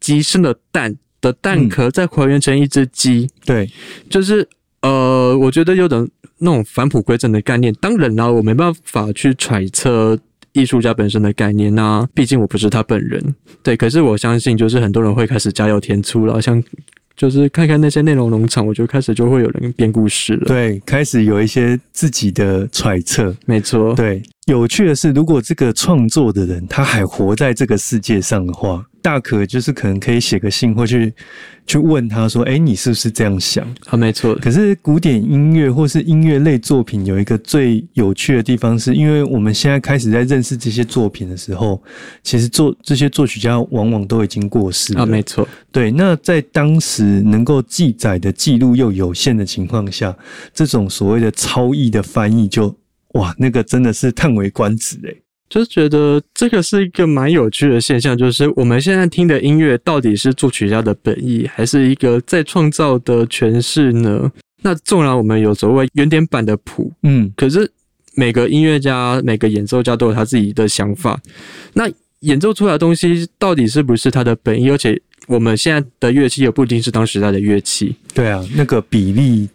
[0.00, 3.70] 鸡生的蛋的蛋壳再还原成一只鸡，对，
[4.10, 4.44] 就是
[4.82, 7.72] 呃，我觉得有点那种返璞归真的概念。
[7.80, 10.18] 当然啦，我没办法去揣测。
[10.58, 16.62] 艺术家本身的概念那毕竟我不是他本人，对，可是我相信，就是很多人会开始加油添醋了，像
[17.16, 23.34] 就是看看那些内容农场，我就开始就会有人编故事了。，对，开始有一些自己的揣测。
[23.46, 31.10] 没错，对，有趣的是，如果这个创作的人他还活在这个世界上的话，大可就是可能可以写个信或去
[31.66, 41.82] 去问他说：“哎，你是不是这样想啊，没错？”，可是古典音乐或是音乐类作品有一个最有趣的地方，是因为我们现在开始在认识这些作品的时候，
[42.22, 45.04] 其实作这些作曲家往往都已经过世了。
[45.04, 50.14] 啊，没错，对，那在当时能够记载的记录又有限的情况下，
[50.52, 52.76] 这种所谓的超译的翻译就
[53.14, 55.22] 哇，那个真的是叹为观止诶。
[55.48, 64.30] 就是觉得这个是一个蛮有趣的现象，就是我们现在听的音乐到底是作曲家的本意，还是一个在创造的诠释呢？
[64.62, 67.70] 那纵然我们有所谓原点版的谱，嗯，可是
[68.14, 71.20] 每个音乐家、每个演奏家都有他自己的想法。
[71.74, 71.88] 那
[72.20, 74.68] 演奏出来的东西到底是不是他的本意？
[74.68, 77.94] 而且我们现在的乐器也不一定是当时代的乐器。
[78.12, 79.48] 对啊，那个比例、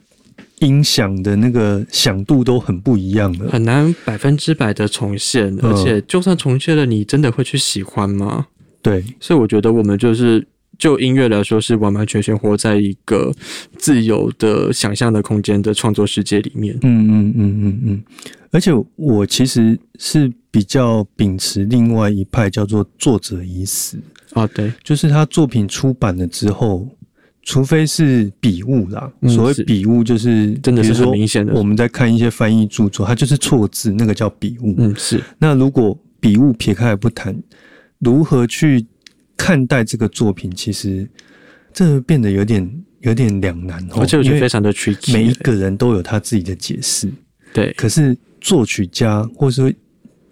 [0.64, 3.50] 音响的那个响度都很不一样的。
[3.50, 8.48] 很难百分之百的重现，嗯而且就算重现了，你真的会去喜欢吗？
[8.82, 10.46] 对，所以我觉得我们就是
[10.78, 13.32] 就音乐来说，是完完全全活在一个
[13.78, 16.78] 自由的想象的空间的创作世界里面。
[16.82, 18.04] 嗯嗯嗯嗯嗯。
[18.52, 23.98] 而且我其实是比较秉持另外一派，叫做作者已死。
[24.34, 26.88] 啊，对，就是他作品出版了之后，
[27.46, 34.74] 除非是笔误啦，嗯所谓笔误就是真的是说很明显的我们在看一些翻译著作，它就是错字，那个叫笔误。
[34.78, 37.36] 嗯，是那如果笔误撇开来不谈，
[38.00, 38.86] 如何去
[39.36, 41.06] 看待这个作品，其实
[41.74, 43.96] 这变得有点有点两难哦。
[43.98, 47.12] 而且我觉得非常的 tricky，每一个人都有他自己的解释，
[47.54, 49.74] 对，可是作曲家或是说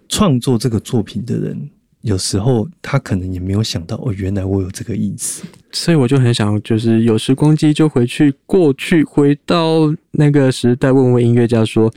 [0.08, 1.69] 创作这个作品的人，
[2.02, 5.44] 有时候他可能也没有想到哦，原来我有这个意思。
[5.72, 11.94] 所以我就很想，就是有时光机就回去过去，回到那个时代，问问音乐家说：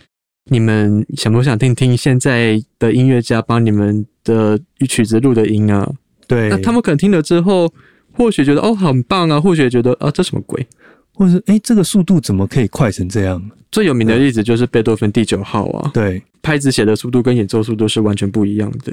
[0.51, 5.91] 你们想不想听听现在的音乐家帮你们的曲子录的音啊？
[6.29, 7.73] 对，那他们可能听了之后，
[8.13, 10.67] 或许觉得哦很棒啊，或许觉得啊这什么鬼？
[11.15, 13.51] 或者是哎，这个速度怎么可以快成这样？
[13.71, 18.93] 最有名的例子就是贝多芬第九号啊，对，拍子写的速度跟演奏速度是完全不一样的。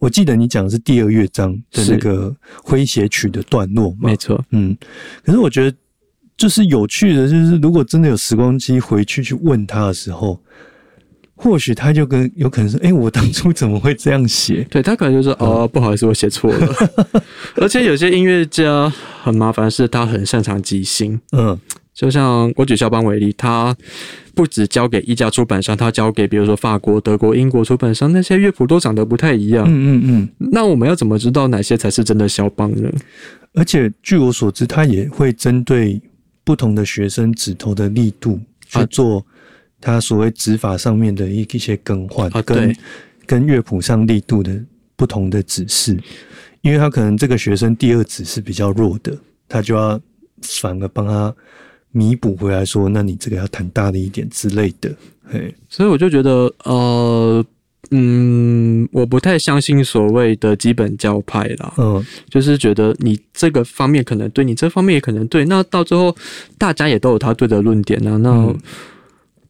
[0.00, 2.34] 我记得你讲的是第二乐章的是那个
[2.64, 4.16] 诙谐曲的段落嘛没？
[4.16, 4.76] 错，嗯，
[5.24, 5.76] 可是我觉得
[6.36, 10.40] 就是有趣的，就是如果真的有时光机回去去问他的时候，
[11.36, 16.74] 或许他就跟有可能说：“哎、我当初怎么会这样写对他可能就说哦不好意思，我写错了。
[17.56, 18.90] 而且有些音乐家
[19.22, 21.58] 很麻烦，是他很擅长即兴。？”嗯，
[22.00, 23.76] 就像我举肖邦为例，他
[24.34, 29.66] 不只交给一家出版商，他交给比如说法国、德国、英国出版商，那些乐谱都长得不太一样。
[29.68, 30.28] 嗯嗯嗯。
[30.50, 32.90] 那我们要怎么知道哪些才是真的肖邦呢？
[33.52, 36.00] 而且据我所知，他也会针对
[36.42, 39.22] 不同的学生指头的力度去做
[39.78, 42.74] 他所谓指法上面的一一些更换，跟
[43.26, 44.58] 跟乐谱上力度的
[44.96, 45.98] 不同的指示，
[46.62, 49.14] 因为他可能这个学生第二指是比较弱的，
[49.46, 50.00] 他就要
[50.40, 51.34] 反而帮他。
[51.92, 57.44] 弥补回来说，那你这个要谈大的一点之类的，嘿，所以我就觉得，呃，
[57.90, 66.14] 嗯，我不太相信所谓的基本教派啦，嗯，就是觉得你这个方面可能对你这方面也可能对，那到最后
[66.56, 68.54] 大家也都有他对的论点啊，那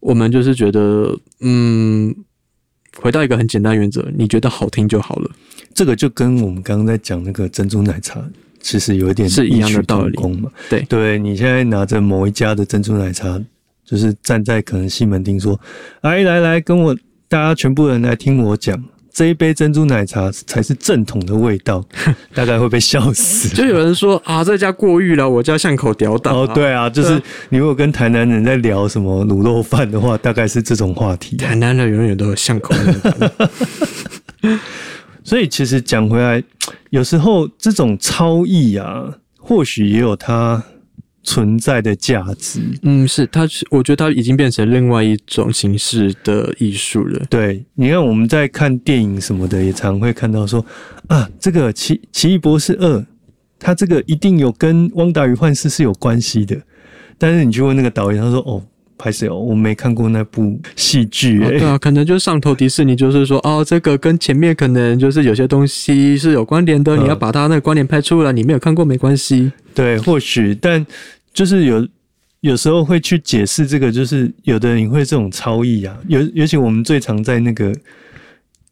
[0.01, 2.15] 我们就是觉得，嗯，
[2.97, 5.31] 回到一个很简单原则，你觉得好听就好了，
[5.75, 8.27] 这个就跟我们刚刚在讲那个珍珠奶茶。
[8.61, 10.51] 其实有一点是一样的道理嘛？
[10.69, 13.41] 对，对你现在拿着某一家的珍珠奶茶，
[13.85, 15.59] 就是站在可能西门町说
[16.03, 16.95] ：“来来来，跟我
[17.29, 18.81] 大家全部人来听我讲，
[19.13, 21.85] 这一杯珍珠奶茶才是正统的味道。
[22.35, 23.49] ”大概会被笑死。
[23.57, 26.33] 就有人说啊，这家过誉了，我家巷口屌打。
[26.33, 31.37] 哦，对啊，就是你如果跟台南人在聊什么卤肉饭的话，大概是这种话题。
[31.37, 32.75] 台南人永远都有巷口。
[35.23, 36.43] 所以其实讲回来，
[36.91, 40.63] 有时候这种超意啊，或许也有它
[41.23, 42.61] 存在的价值。
[42.83, 47.25] 嗯，是它，我觉得它已经变成另外一种形式的艺术了。
[47.29, 50.65] 对，你看我们在看电影什么的，也常会看到说
[51.09, 52.99] 啊，这个《奇奇异博士二》，
[53.59, 56.57] 它这个一定有跟《汪达与幻视》是有关系的。
[57.19, 58.63] 但是你去问那个导演，他说哦。
[59.01, 61.41] 拍摄哦，我没看过那部戏剧。
[61.41, 68.31] 对啊，可能就上头迪士尼，就是说哦，这个跟前面可能就是有些东西是有关联的，你要把它那个关联拍出来。
[68.31, 69.51] 你没有看过没关系。
[69.75, 70.85] 对，或许，但
[71.33, 71.89] 就是有
[72.41, 75.97] 有时候会去解释这个，就是有的人会这种超意啊。
[76.07, 77.75] 尤尤其我们最常在那个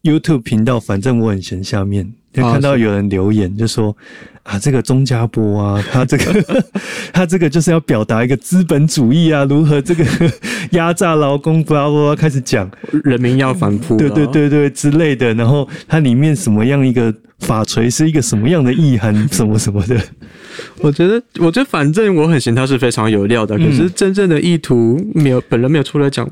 [0.03, 2.13] YouTube 频道，反正我很闲下面。
[2.31, 3.95] 就看到有人留言，就说
[4.43, 6.63] 啊，这个钟家波啊， 他这个
[7.11, 10.05] 他这个就是要表达一个资本主义啊，如何这个
[10.71, 12.69] 压榨劳工，不要不开始讲
[13.03, 15.33] 人民要反扑，对对对对之类的。
[15.33, 19.99] 然后它里面什么样一个法锤是一个什么样的意涵，什么什么的。
[20.81, 26.29] 我觉得，我觉得反正我很嫌他是非常有料的，可是真正的意图没有，本人没有出来讲，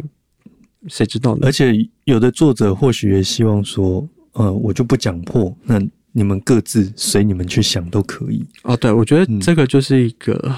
[0.87, 1.41] 谁知道呢？
[1.43, 4.07] 而且有的作者或许也希望说。
[4.37, 8.45] 呃，我就不讲破，那你们各自随你们去想都可以。
[8.63, 10.55] 哦，对，我觉得这个就是一个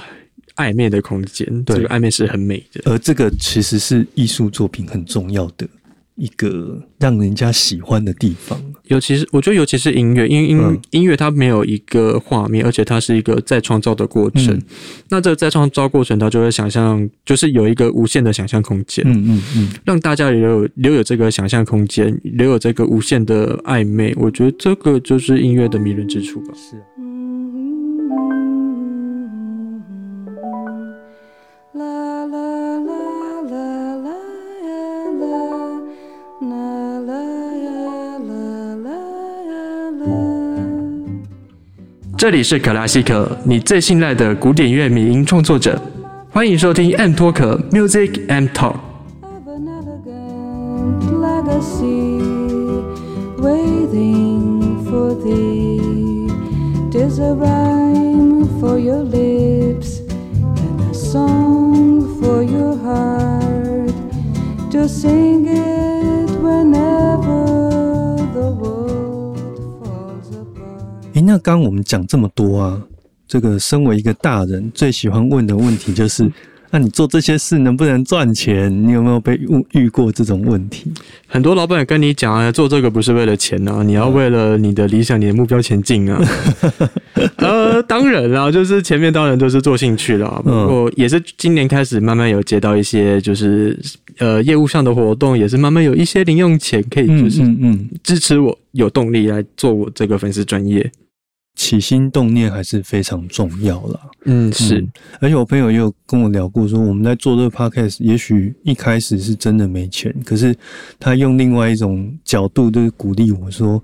[0.55, 5.67] 暧昧的空间，这个暧昧是很美的，而这个其实是艺术作品很重要的。
[6.15, 14.59] 一个让人家喜欢的地方，尤其是我觉得，尤其是音乐，因为音音乐它没有一个画面，而且它是一个再创造的过程。
[15.09, 19.05] 那这个再创造过程，它就会想象，就是有一个无限的想象空间。
[19.07, 24.13] 嗯嗯嗯，让大家留有留有这个想象空间，留有这个无限的暧昧。
[24.17, 26.53] 我觉得这个就是音乐的迷人之处吧。
[26.55, 26.75] 是。
[42.19, 45.81] 这里是可拉西可，你最信赖的古典乐迷音创作者，
[46.29, 48.75] 欢迎收听 M 脱壳 Music M Talk。
[71.29, 72.81] 那刚刚我们讲这么多啊，
[73.27, 76.27] 这个身为一个大人，最喜欢问的问题就是：
[76.71, 78.71] 那你做这些事能不能赚钱？
[78.87, 80.91] 你有没有被遇遇过这种问题？
[81.27, 86.19] 很多老板也跟你讲啊，做这个不是为了钱啊，你要为了你的理想、你的目标前进啊。
[87.37, 93.79] 呃，当然啦，就是前面当然都是做兴趣啦，不过也是今年开始慢慢有接到一些，就是
[94.17, 100.91] 呃业务上的活动，也是慢慢有一些零用钱可以，就是嗯支持我有动力来做我这个粉丝专业。
[101.59, 103.99] 起心动念还是非常重要啦。
[104.23, 104.87] 嗯，是。
[105.19, 110.55] 而且我朋友也有跟我聊过，说我们在做这个 podcast，也许一开始是真的没钱，可是
[110.97, 113.83] 他用另外一种角度，就是鼓励我说：“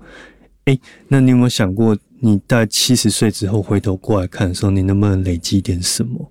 [0.64, 6.26] 哎，那你有没有想过，你在七十岁之后回头过来看的时候，你能不能累积点什么？”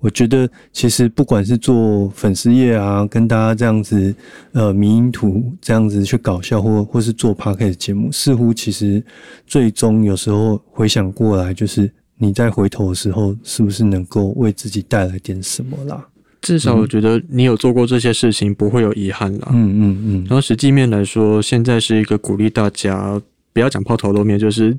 [0.00, 4.14] 我觉得其实不管是做粉丝页啊，跟大家这样子，
[4.52, 9.02] 呃，迷因图这样子去搞笑，或或是做 p o c a s t 节目，似乎其实
[9.46, 16.06] 最终有时候回想过来，就是你在回头的时候，是不是能够为自己带来点什么啦？
[16.40, 19.48] 至少我觉得你有做过这些事情，不会有遗憾啦。
[19.52, 23.20] 嗯嗯嗯然后实际面来说，现在是一个鼓励大家
[23.52, 24.76] 不要讲抛头露面，就是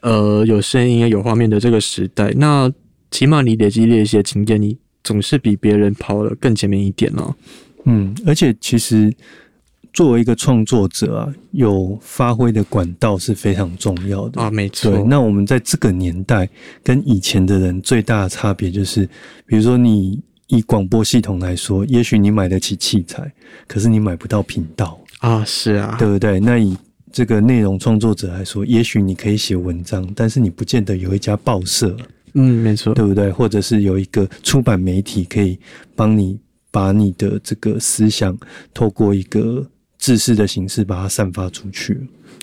[0.00, 2.32] 呃有声音有画面的这个时代。
[2.38, 2.72] 那
[3.10, 7.34] 起码你累积了一些经验，你总是比别人跑得更前面一点哦。
[7.84, 9.12] 嗯，而且其实
[9.92, 14.90] 作为一个创作者啊，有发挥的管道是非常重要的啊，没错。
[14.90, 16.48] 对，那我们在这个年代
[16.82, 19.06] 跟以前的人最大的差别就是，
[19.46, 23.30] 比如说你以广播系统来说，也许你买得起器材，
[23.68, 26.40] 可是你买不到频道，啊，是啊，对不对？
[26.40, 26.76] 那以
[27.12, 31.96] 这个内容创作者来说，也许你可以写文章，但是你不见得有一家报社，
[32.34, 33.30] 嗯，没错，对不对？
[33.30, 35.58] 或者是有一个出版媒体可以
[35.96, 36.38] 帮你
[36.70, 38.36] 把你的这个思想
[38.72, 39.66] 透过一个
[39.98, 41.98] 知识的形式把它散发出去。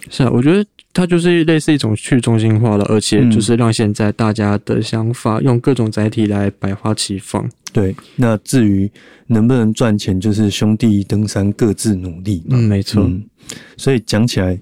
[0.10, 7.48] 是啊，我觉得它就是类似一种去中心化了，而且嗯就是让现在大家的想法用各种载体来百花齐放。
[7.74, 8.90] 对，那至于
[9.28, 12.58] 能不能赚钱，就是兄弟登山各自努力嘛。
[12.58, 13.24] 嗯，没错，嗯，
[13.78, 14.60] 所以讲起来，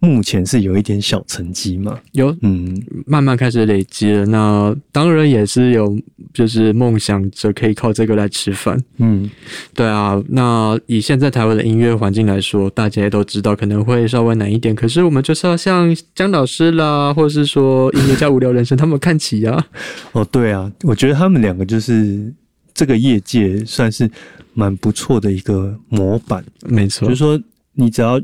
[0.00, 1.98] 目前是有一点小成绩嘛。
[2.12, 4.26] 有嗯慢慢开始累积了。
[4.26, 5.98] 那当然也是有，
[6.32, 8.82] 就是梦想着可以靠这个来吃饭。
[8.96, 9.30] 嗯，
[9.74, 14.74] 对啊，那以现在台湾的音乐环境来说，大家也都知道可能会稍微难一点。
[14.74, 19.66] 可是我们就是要像姜老师啦，或者是说音乐家无聊人生他们看齐啊。
[20.12, 22.32] 哦，对啊，我觉得他们两个就是
[22.72, 24.10] 这个业界算是
[24.54, 27.38] 蛮不错的一个模板，没错就是说
[27.74, 28.20] 你只要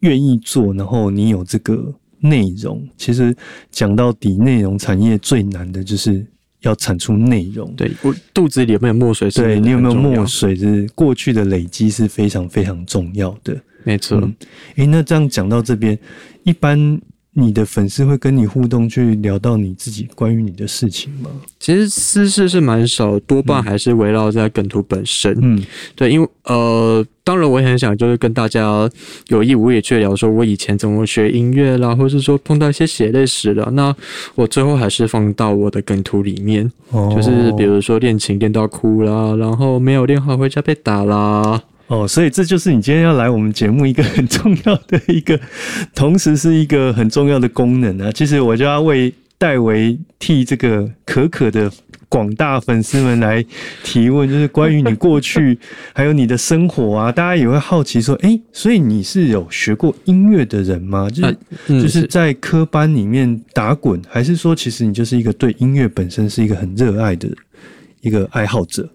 [0.00, 3.34] 愿意做，然后你有这个内容，其实
[3.70, 6.24] 讲到底，内容产业最难的就是
[6.60, 7.72] 要产出内容。
[7.74, 10.26] 对我肚子里有没有墨水是对你有没有墨？
[10.26, 10.56] 水？
[10.56, 13.56] 就是过去的累积是非常非常重要的。
[13.84, 14.20] 没错。
[14.20, 14.34] 嗯，
[14.76, 15.98] 诶，那这样讲到这边，
[16.42, 17.00] 一般
[17.40, 21.30] 你的粉丝会跟你互动，去聊到你自己关于你的事情吗？
[21.60, 25.36] 其实私事是蛮少，多半还是围绕在梗图本身。
[25.40, 25.62] 嗯
[25.94, 28.90] 对，因为呃，当然我也很想就是跟大家
[29.28, 33.70] 有意无意去聊，说我以前怎么学音乐啦，或是说碰到一些血泪史了。
[33.72, 33.94] 那
[34.34, 41.62] 我最后还是放到我的梗图里面，哦就是比如说练琴练到哭啦，然后没有练好回家被打啦。
[41.88, 45.40] 哦，所以这就是你今天要来我们节目一个很重要的一个，
[45.94, 48.12] 同时是一个很重要的功能啊。
[48.12, 51.70] 其实我就要为戴维替这个可可的
[52.08, 53.42] 广大粉丝们来
[53.82, 55.58] 提问，就是关于你过去
[55.94, 61.08] 还有你的生活啊，大家也会好奇说，诶，所以你是有学过音乐的人吗？
[61.08, 61.36] 就是、
[61.68, 67.28] 嗯就是在科班里面打滚，还是说其实你就是一个对音乐本身是一个很热爱的
[68.02, 68.86] 一个爱好者？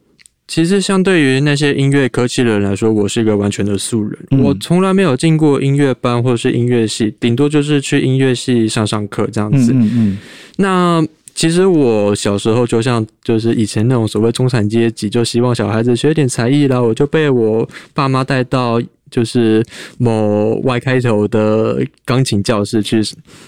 [0.48, 4.18] 其实相对于那些音乐科技的人来说，我是一个完全的素人。
[4.32, 9.72] 嗯我从来没有进过音乐班或者是音乐系，顶多就是去音乐系上上课这样子。
[9.74, 10.18] 嗯嗯
[10.58, 18.80] 那其实我小时候就像就是以前那种所谓中产阶级，就希望小孩子学点才艺啦，我就被我爸妈带到
[19.14, 19.64] 就是
[20.00, 23.00] 某 Y 开头的钢琴教室去，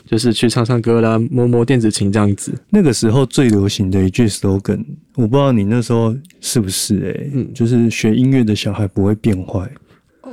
[0.05, 2.53] 就是去唱唱歌啦，摸摸电子琴这样子。
[2.69, 4.85] 那个时候最流行的一句 slogan，
[5.15, 9.67] 我不知道你那时候是不是诶、嗯就是学音乐的小孩不会变坏。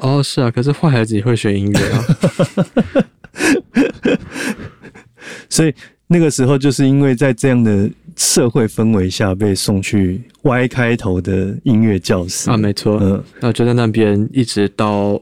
[0.01, 2.05] 哦，是啊，可是坏孩子也会学音乐啊。
[5.49, 5.75] 所以
[6.13, 12.99] 那个时候就是因为在这样的社会氛围下被送去 Y 开头的音乐教室啊，没错。
[13.01, 15.19] 嗯那就在那边一直到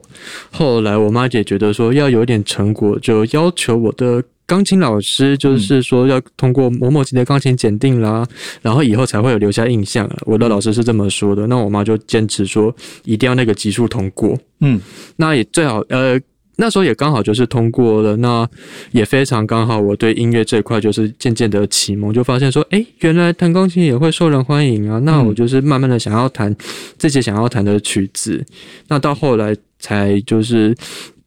[0.51, 8.27] 后来，我妈也觉得说要有点成果，就要求我的钢琴老师，就是说要通过某某级的钢琴检定啦，
[8.61, 10.19] 然后以后才会有留下印象啊。
[10.27, 12.75] 我的老师是这么说的，那我妈就坚持说
[13.05, 14.81] 一定要那个级数通过，嗯
[15.15, 16.21] 那也最好呃。
[16.61, 18.47] 那时候也刚好就是通过了，那
[18.93, 24.99] 也非常刚好，我对音乐这一块就是渐渐的启蒙，就发现说，诶，原来弹钢琴也会受人欢迎啊。
[24.99, 26.55] 那我就是慢慢的想要弹
[26.99, 28.45] 自己想要弹的曲子，
[28.89, 30.77] 那到后来才就是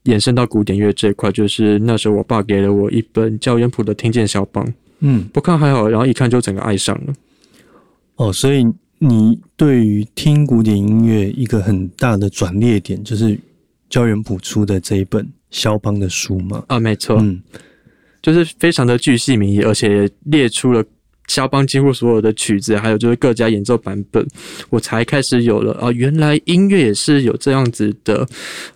[0.03, 4.63] 延伸到古典乐这一块，就是那时候我爸给了我一本教音谱的听见小邦，
[4.99, 7.13] 嗯不看还好，然后一看就整个爱上了。
[8.17, 8.63] 哦，所以
[8.99, 13.35] 你对于听古典音乐一个很大的转捩点，就是
[13.93, 16.63] 焦元谱出的这一本肖邦的书吗？
[16.67, 17.39] 啊，没错，嗯
[18.23, 20.83] 就是非常的巨细靡遗，而且列出了
[21.27, 24.25] 肖邦几乎所有的曲子，还有就是各家演奏版本，
[24.71, 28.27] 我才开始有了啊，原来音乐也是有这样子的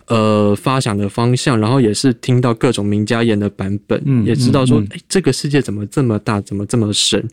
[0.06, 7.28] 呃发想的方向，然后也是听到各种名家演的版本，嗯也知道说，嗯哎、这个世界怎么这么大，怎么这么深？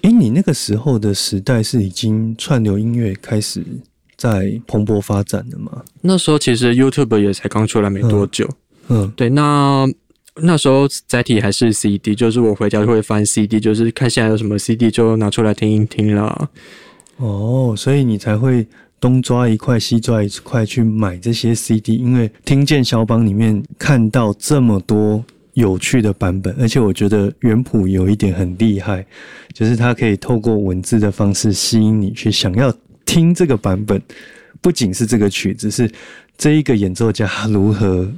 [0.00, 3.62] 诶，你那个时候的时代是已经串流音乐开始
[4.22, 5.82] 在蓬勃发展的吗？
[6.00, 8.48] 那时候其实 YouTube 也才刚出来没多久，
[8.86, 9.84] 嗯对，那
[10.36, 16.48] 那时候载体还是 CD，就是我回家就会翻 CD，就是看现在有什么 CD 就拿出来听一听啦。
[17.16, 18.64] 哦，所以你才会
[19.00, 29.04] 东抓一块西抓一块去买这些 CD，因为听见肖邦里面看到这么多有趣的版本，而且我觉得原谱有一点很厉害，
[29.52, 32.72] 就是它可以透过文字的方式吸引你去想要
[33.04, 34.00] 听这个版本，
[34.60, 35.90] 不仅是这个曲子，是
[36.36, 38.10] 这一个演奏家如何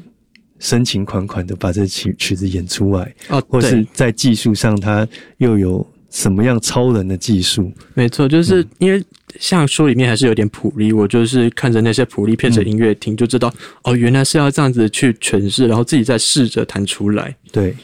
[0.61, 5.07] 深情款款的把这曲曲子演出来，哦，或是，在技术上他
[5.39, 7.73] 又有什么样超人的技术？
[7.93, 9.05] 没错，就是因为
[9.39, 17.75] 像书里面还是有点谱例，我就是看着那些谱例配着音乐听，就知道哦，原来是要这样子去诠释，然后自己再试着弹出来，对，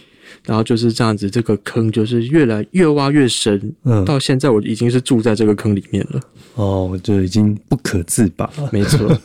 [0.44, 6.20] 然后就是这样子，这个坑就是越来越挖越深，嗯，到现在我已经是住在这个坑里面了。
[6.54, 8.68] 哦，就已经不可自拔了。
[8.72, 9.16] 没错，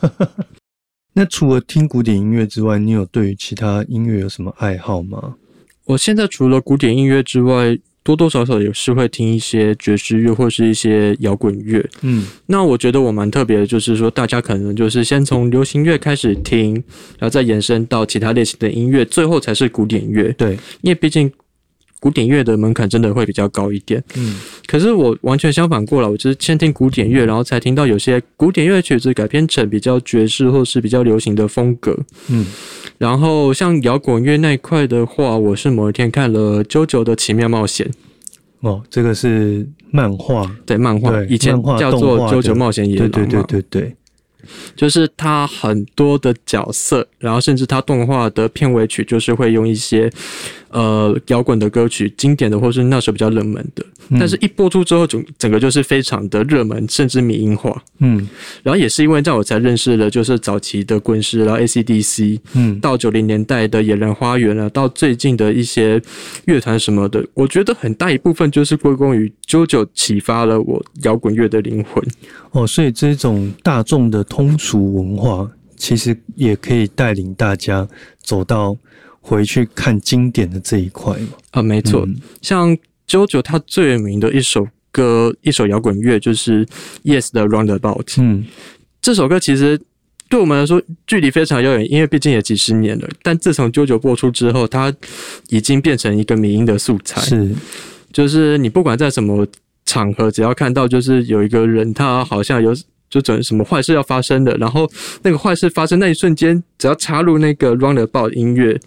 [1.13, 5.35] 那除了听古典音乐之外，你有对于其他音乐有什么爱好吗？
[5.85, 11.83] 我现在除了古典音乐之外，多多少少也是会听一些爵士乐或是一些摇滚乐。
[12.03, 16.75] 嗯那我觉得我蛮特别的，就是说大家可能就是先从流行乐开始听，
[17.17, 20.31] 然后再延伸到其他类型的音乐，最后才是古典乐。
[20.33, 20.51] 对，
[20.81, 21.31] 因为毕竟
[21.99, 24.03] 古典乐的门槛真的会比较高一点。
[24.15, 31.97] 嗯可是我完全相反过来，我就是先听古典乐，然后才听到有些古典乐曲子改编成比较爵士或是比较流行的风格。
[32.29, 32.45] 嗯，
[32.97, 37.89] 然后像摇滚乐那一块的话，我是某一天看了《JoJo 的奇妙冒险》
[38.67, 43.95] 哦，这个是漫画，对漫画，以前叫做《JoJo 冒险野狼》对对对对对，
[44.75, 50.09] 就是它很多的角色，然后甚至它动画的片尾曲就是会用一些
[50.75, 54.19] 呃摇滚的歌曲，经典的或是那时候比较冷门的，嗯。
[54.19, 57.81] 但是一播出之后，整整个就是非常的热门，甚至民音化。
[57.99, 58.27] 嗯。
[58.61, 62.77] 然后也是因为这样，我才认识了就是早期的滚石，然后 AC/DC，嗯。
[62.81, 66.01] 到九零年代的野人花园啊，到最近的一些
[66.43, 72.03] 乐团什么的，我觉得很大一部分就是归功于 JoJo 启发了我摇滚乐的灵魂。
[72.51, 77.87] 哦，所以这种大众的通俗文化，其实也可以带领大家
[78.21, 78.75] 走到
[79.27, 81.29] 回去看经典的这一块嘛。
[81.49, 86.63] 啊，没错，嗯像 JoJo 他最有名的一首歌，一首摇滚乐就是
[87.03, 88.13] Yes 的 Roundabout。
[88.17, 88.45] 嗯
[89.01, 89.79] 这首歌其实
[90.29, 93.09] 对我们来说距离非常遥远，因为毕竟也几十年了。
[93.23, 94.93] 但自从 JoJo 播出之后，它
[95.49, 97.21] 已经变成一个迷音的素材。
[97.21, 97.55] 是，
[98.13, 99.47] 就是你不管在什么
[99.85, 102.75] 场合，只要看到就是有一个人，他好像有
[103.09, 104.89] 就准什么坏事要发生的，然后
[105.23, 108.79] 那个坏事发生那一瞬间，只要插入那个 Roundabout 音乐，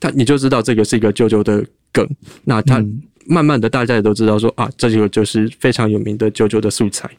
[0.00, 2.08] 他你就知道这个是一个 JoJo 的梗。
[2.44, 7.10] 那他嗯慢慢的大家也都知道说啊，这个就是非常有名的 JoJo 的素材。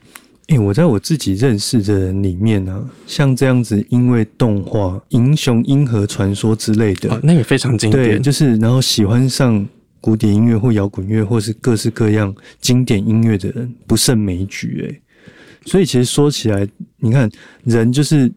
[0.47, 4.79] 诶、我在我自己认识的人里面呢、像这样子，因为动画
[5.09, 8.23] 《英雄银河传说》之类的，啊，那个非常经对，典。
[8.23, 9.63] 就是然后喜欢上
[10.01, 14.83] 古典音乐或摇滚乐，或是各式各样经典音乐的人不胜枚举。
[14.89, 15.01] 诶，
[15.69, 16.67] 所以其实说起来，
[16.97, 17.29] 你看
[17.63, 18.31] 人就是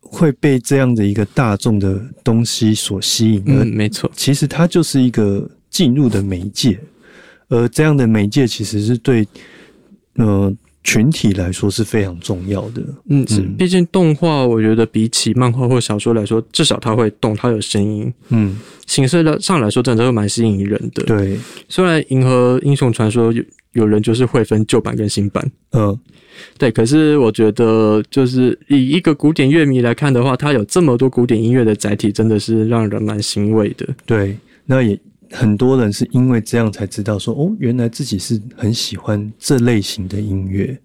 [0.00, 4.10] 会被这样的一个大众的东西所吸引，嗯，没错。
[4.14, 6.78] 其实它就是一个进入的媒介，
[7.48, 9.26] 而这样的媒介其实是对
[10.14, 12.82] 呃群体来说是非常重要的。
[13.08, 21.02] 嗯，是，嗯毕竟动画，我觉得比起漫画或小说来说，至少它会动，它有声音，嗯，形式上来说，真的会蛮吸引人的。
[21.04, 21.36] 对，
[21.68, 23.32] 虽然《银河英雄传说》
[23.74, 25.96] 有有人就是会分旧版跟新版，嗯，
[26.56, 33.86] 对，可是我觉得就是以一个古典乐迷来看的话，它有这么多古典音乐的载体，真的是让人蛮欣慰的。
[34.06, 34.98] 对，那也
[35.30, 40.76] 很多人是因为这样才知道说，哦，原来自己是很喜欢这类型的音乐。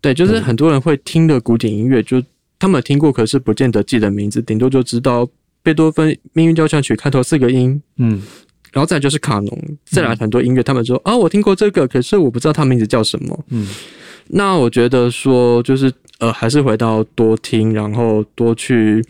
[0.00, 2.22] 对，就是很多人会听的古典音乐，就
[2.58, 5.28] 他们听过，可是不见得记得名字，顶多就知道
[5.62, 8.22] 贝多芬《命运交响曲》开头四个音，嗯，
[8.72, 13.44] 然后再就是卡农，再来很多音乐，他们说啊，我听过这个，可是我不知道它名字叫什么。
[13.50, 13.66] 嗯，
[14.28, 19.04] 那我觉得说，就是呃，还是回到多听，然后多去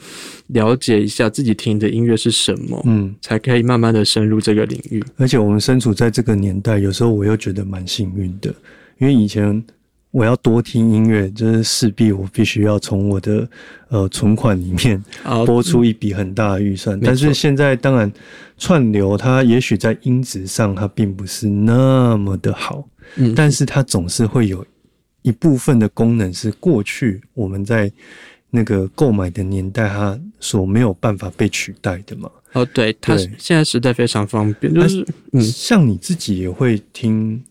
[0.49, 5.03] 了解一下自己听的音乐是什么，嗯，才可以慢慢的深入这个领域。
[5.17, 8.55] 而且我们身处在这个年代，有时候我又觉得蛮幸运的，
[8.99, 9.65] 因为以前
[10.11, 13.49] 我要多听音乐，就是势必我必须要从我的
[13.89, 16.99] 呃存款里面啊拨出一笔很大的预算。
[17.01, 18.11] 但是现在当然
[18.57, 24.65] 串流它也许在音质上它并不是那么的好，嗯，但是它总是会有
[25.23, 27.93] 一部分的功能是过去我们在
[28.51, 32.31] 那个购买的年代它所没有办法被取代的嘛。
[32.55, 37.45] 哦，对，它现在时代非常方便，就是嗯，像你自己也会听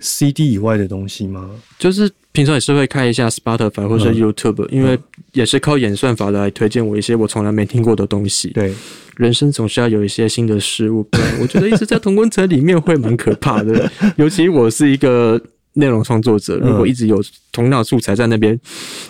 [0.00, 1.50] CD 以外的东西吗？
[1.78, 4.98] 就是平常也是会看一下 Spotify 或者 YouTube，、因为
[5.32, 8.50] 也是靠演算法来推荐我一些我从来没听过的东西。
[8.50, 8.72] 对，
[9.16, 13.90] 人生总是要有一些新的事物，不然 我觉得一直在同温层里面会蛮可怕的。
[14.16, 15.40] 尤其我是一个
[15.74, 18.58] 内容创作者，如果一直有同样的素材在那边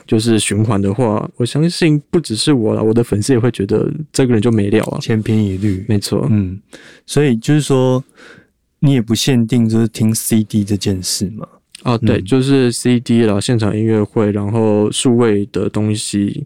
[0.06, 4.98] 就是循环的话，我相信不只是我了，我的粉丝也会觉得这个人就没料啊。
[5.00, 5.84] 千篇一律。
[5.88, 6.58] 没错，嗯，
[7.04, 8.02] 所以就是说，
[8.80, 11.46] 你也不限定就是听 CD 这件事嘛。
[11.84, 16.44] 哦，对，嗯就是 CD 啦，现场音乐会，然后数位的东西，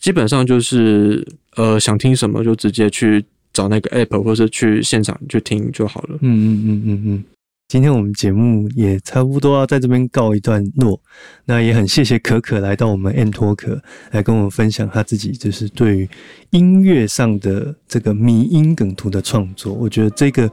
[0.00, 6.18] 基本上就是呃想听什么就直接去找那个 app，或是去现场去听就好了。
[6.20, 7.24] 嗯嗯嗯嗯嗯。
[7.70, 11.00] 今天我们节目也差不多要在这边告一段落，
[11.44, 16.10] 那也很谢谢可可来到我们 M 托可来跟我们分享他自己就是对于
[16.50, 19.72] 音乐上的这个迷音梗图的创作。
[19.72, 20.50] 我觉得这个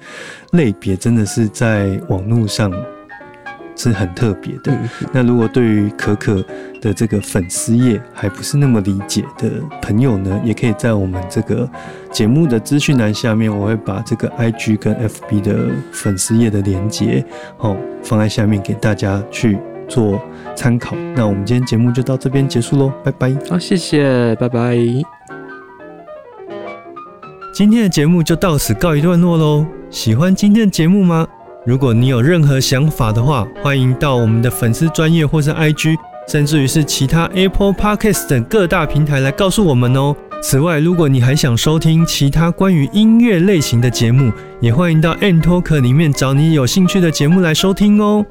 [0.51, 2.72] 类别真的是在网络上
[3.76, 4.72] 是很特别的。
[4.72, 6.45] 嗯，那如果对于可可
[6.82, 9.49] 的这个粉丝页还不是那么理解的
[9.82, 11.69] 朋友呢，也可以在我们这个
[12.11, 17.23] 节目的资讯栏下面，我会把这个 IG 跟 FB 的粉丝页的连接
[17.59, 19.57] 哦放在下面给大家去
[19.88, 20.21] 做
[20.55, 20.95] 参考。
[21.15, 23.36] 那我们今天节目就到这边结束喽，拜拜。
[23.49, 24.78] 好，谢谢，拜拜。
[27.53, 29.65] 今天的节目就到此告一段落喽。
[29.89, 31.28] 喜欢今天的节目吗？
[31.65, 35.95] 如果你有任何想法的话，欢迎到我们的粉丝专业或是 IG，
[36.28, 40.15] 甚至于是其他 Apple Podcast 等各大平台来告诉我们哦。
[40.41, 48.23] 此外，如果你还想收听其他关于音乐类型的节目，也欢迎到 N Talk 里面找你有兴趣的节目来收听哦。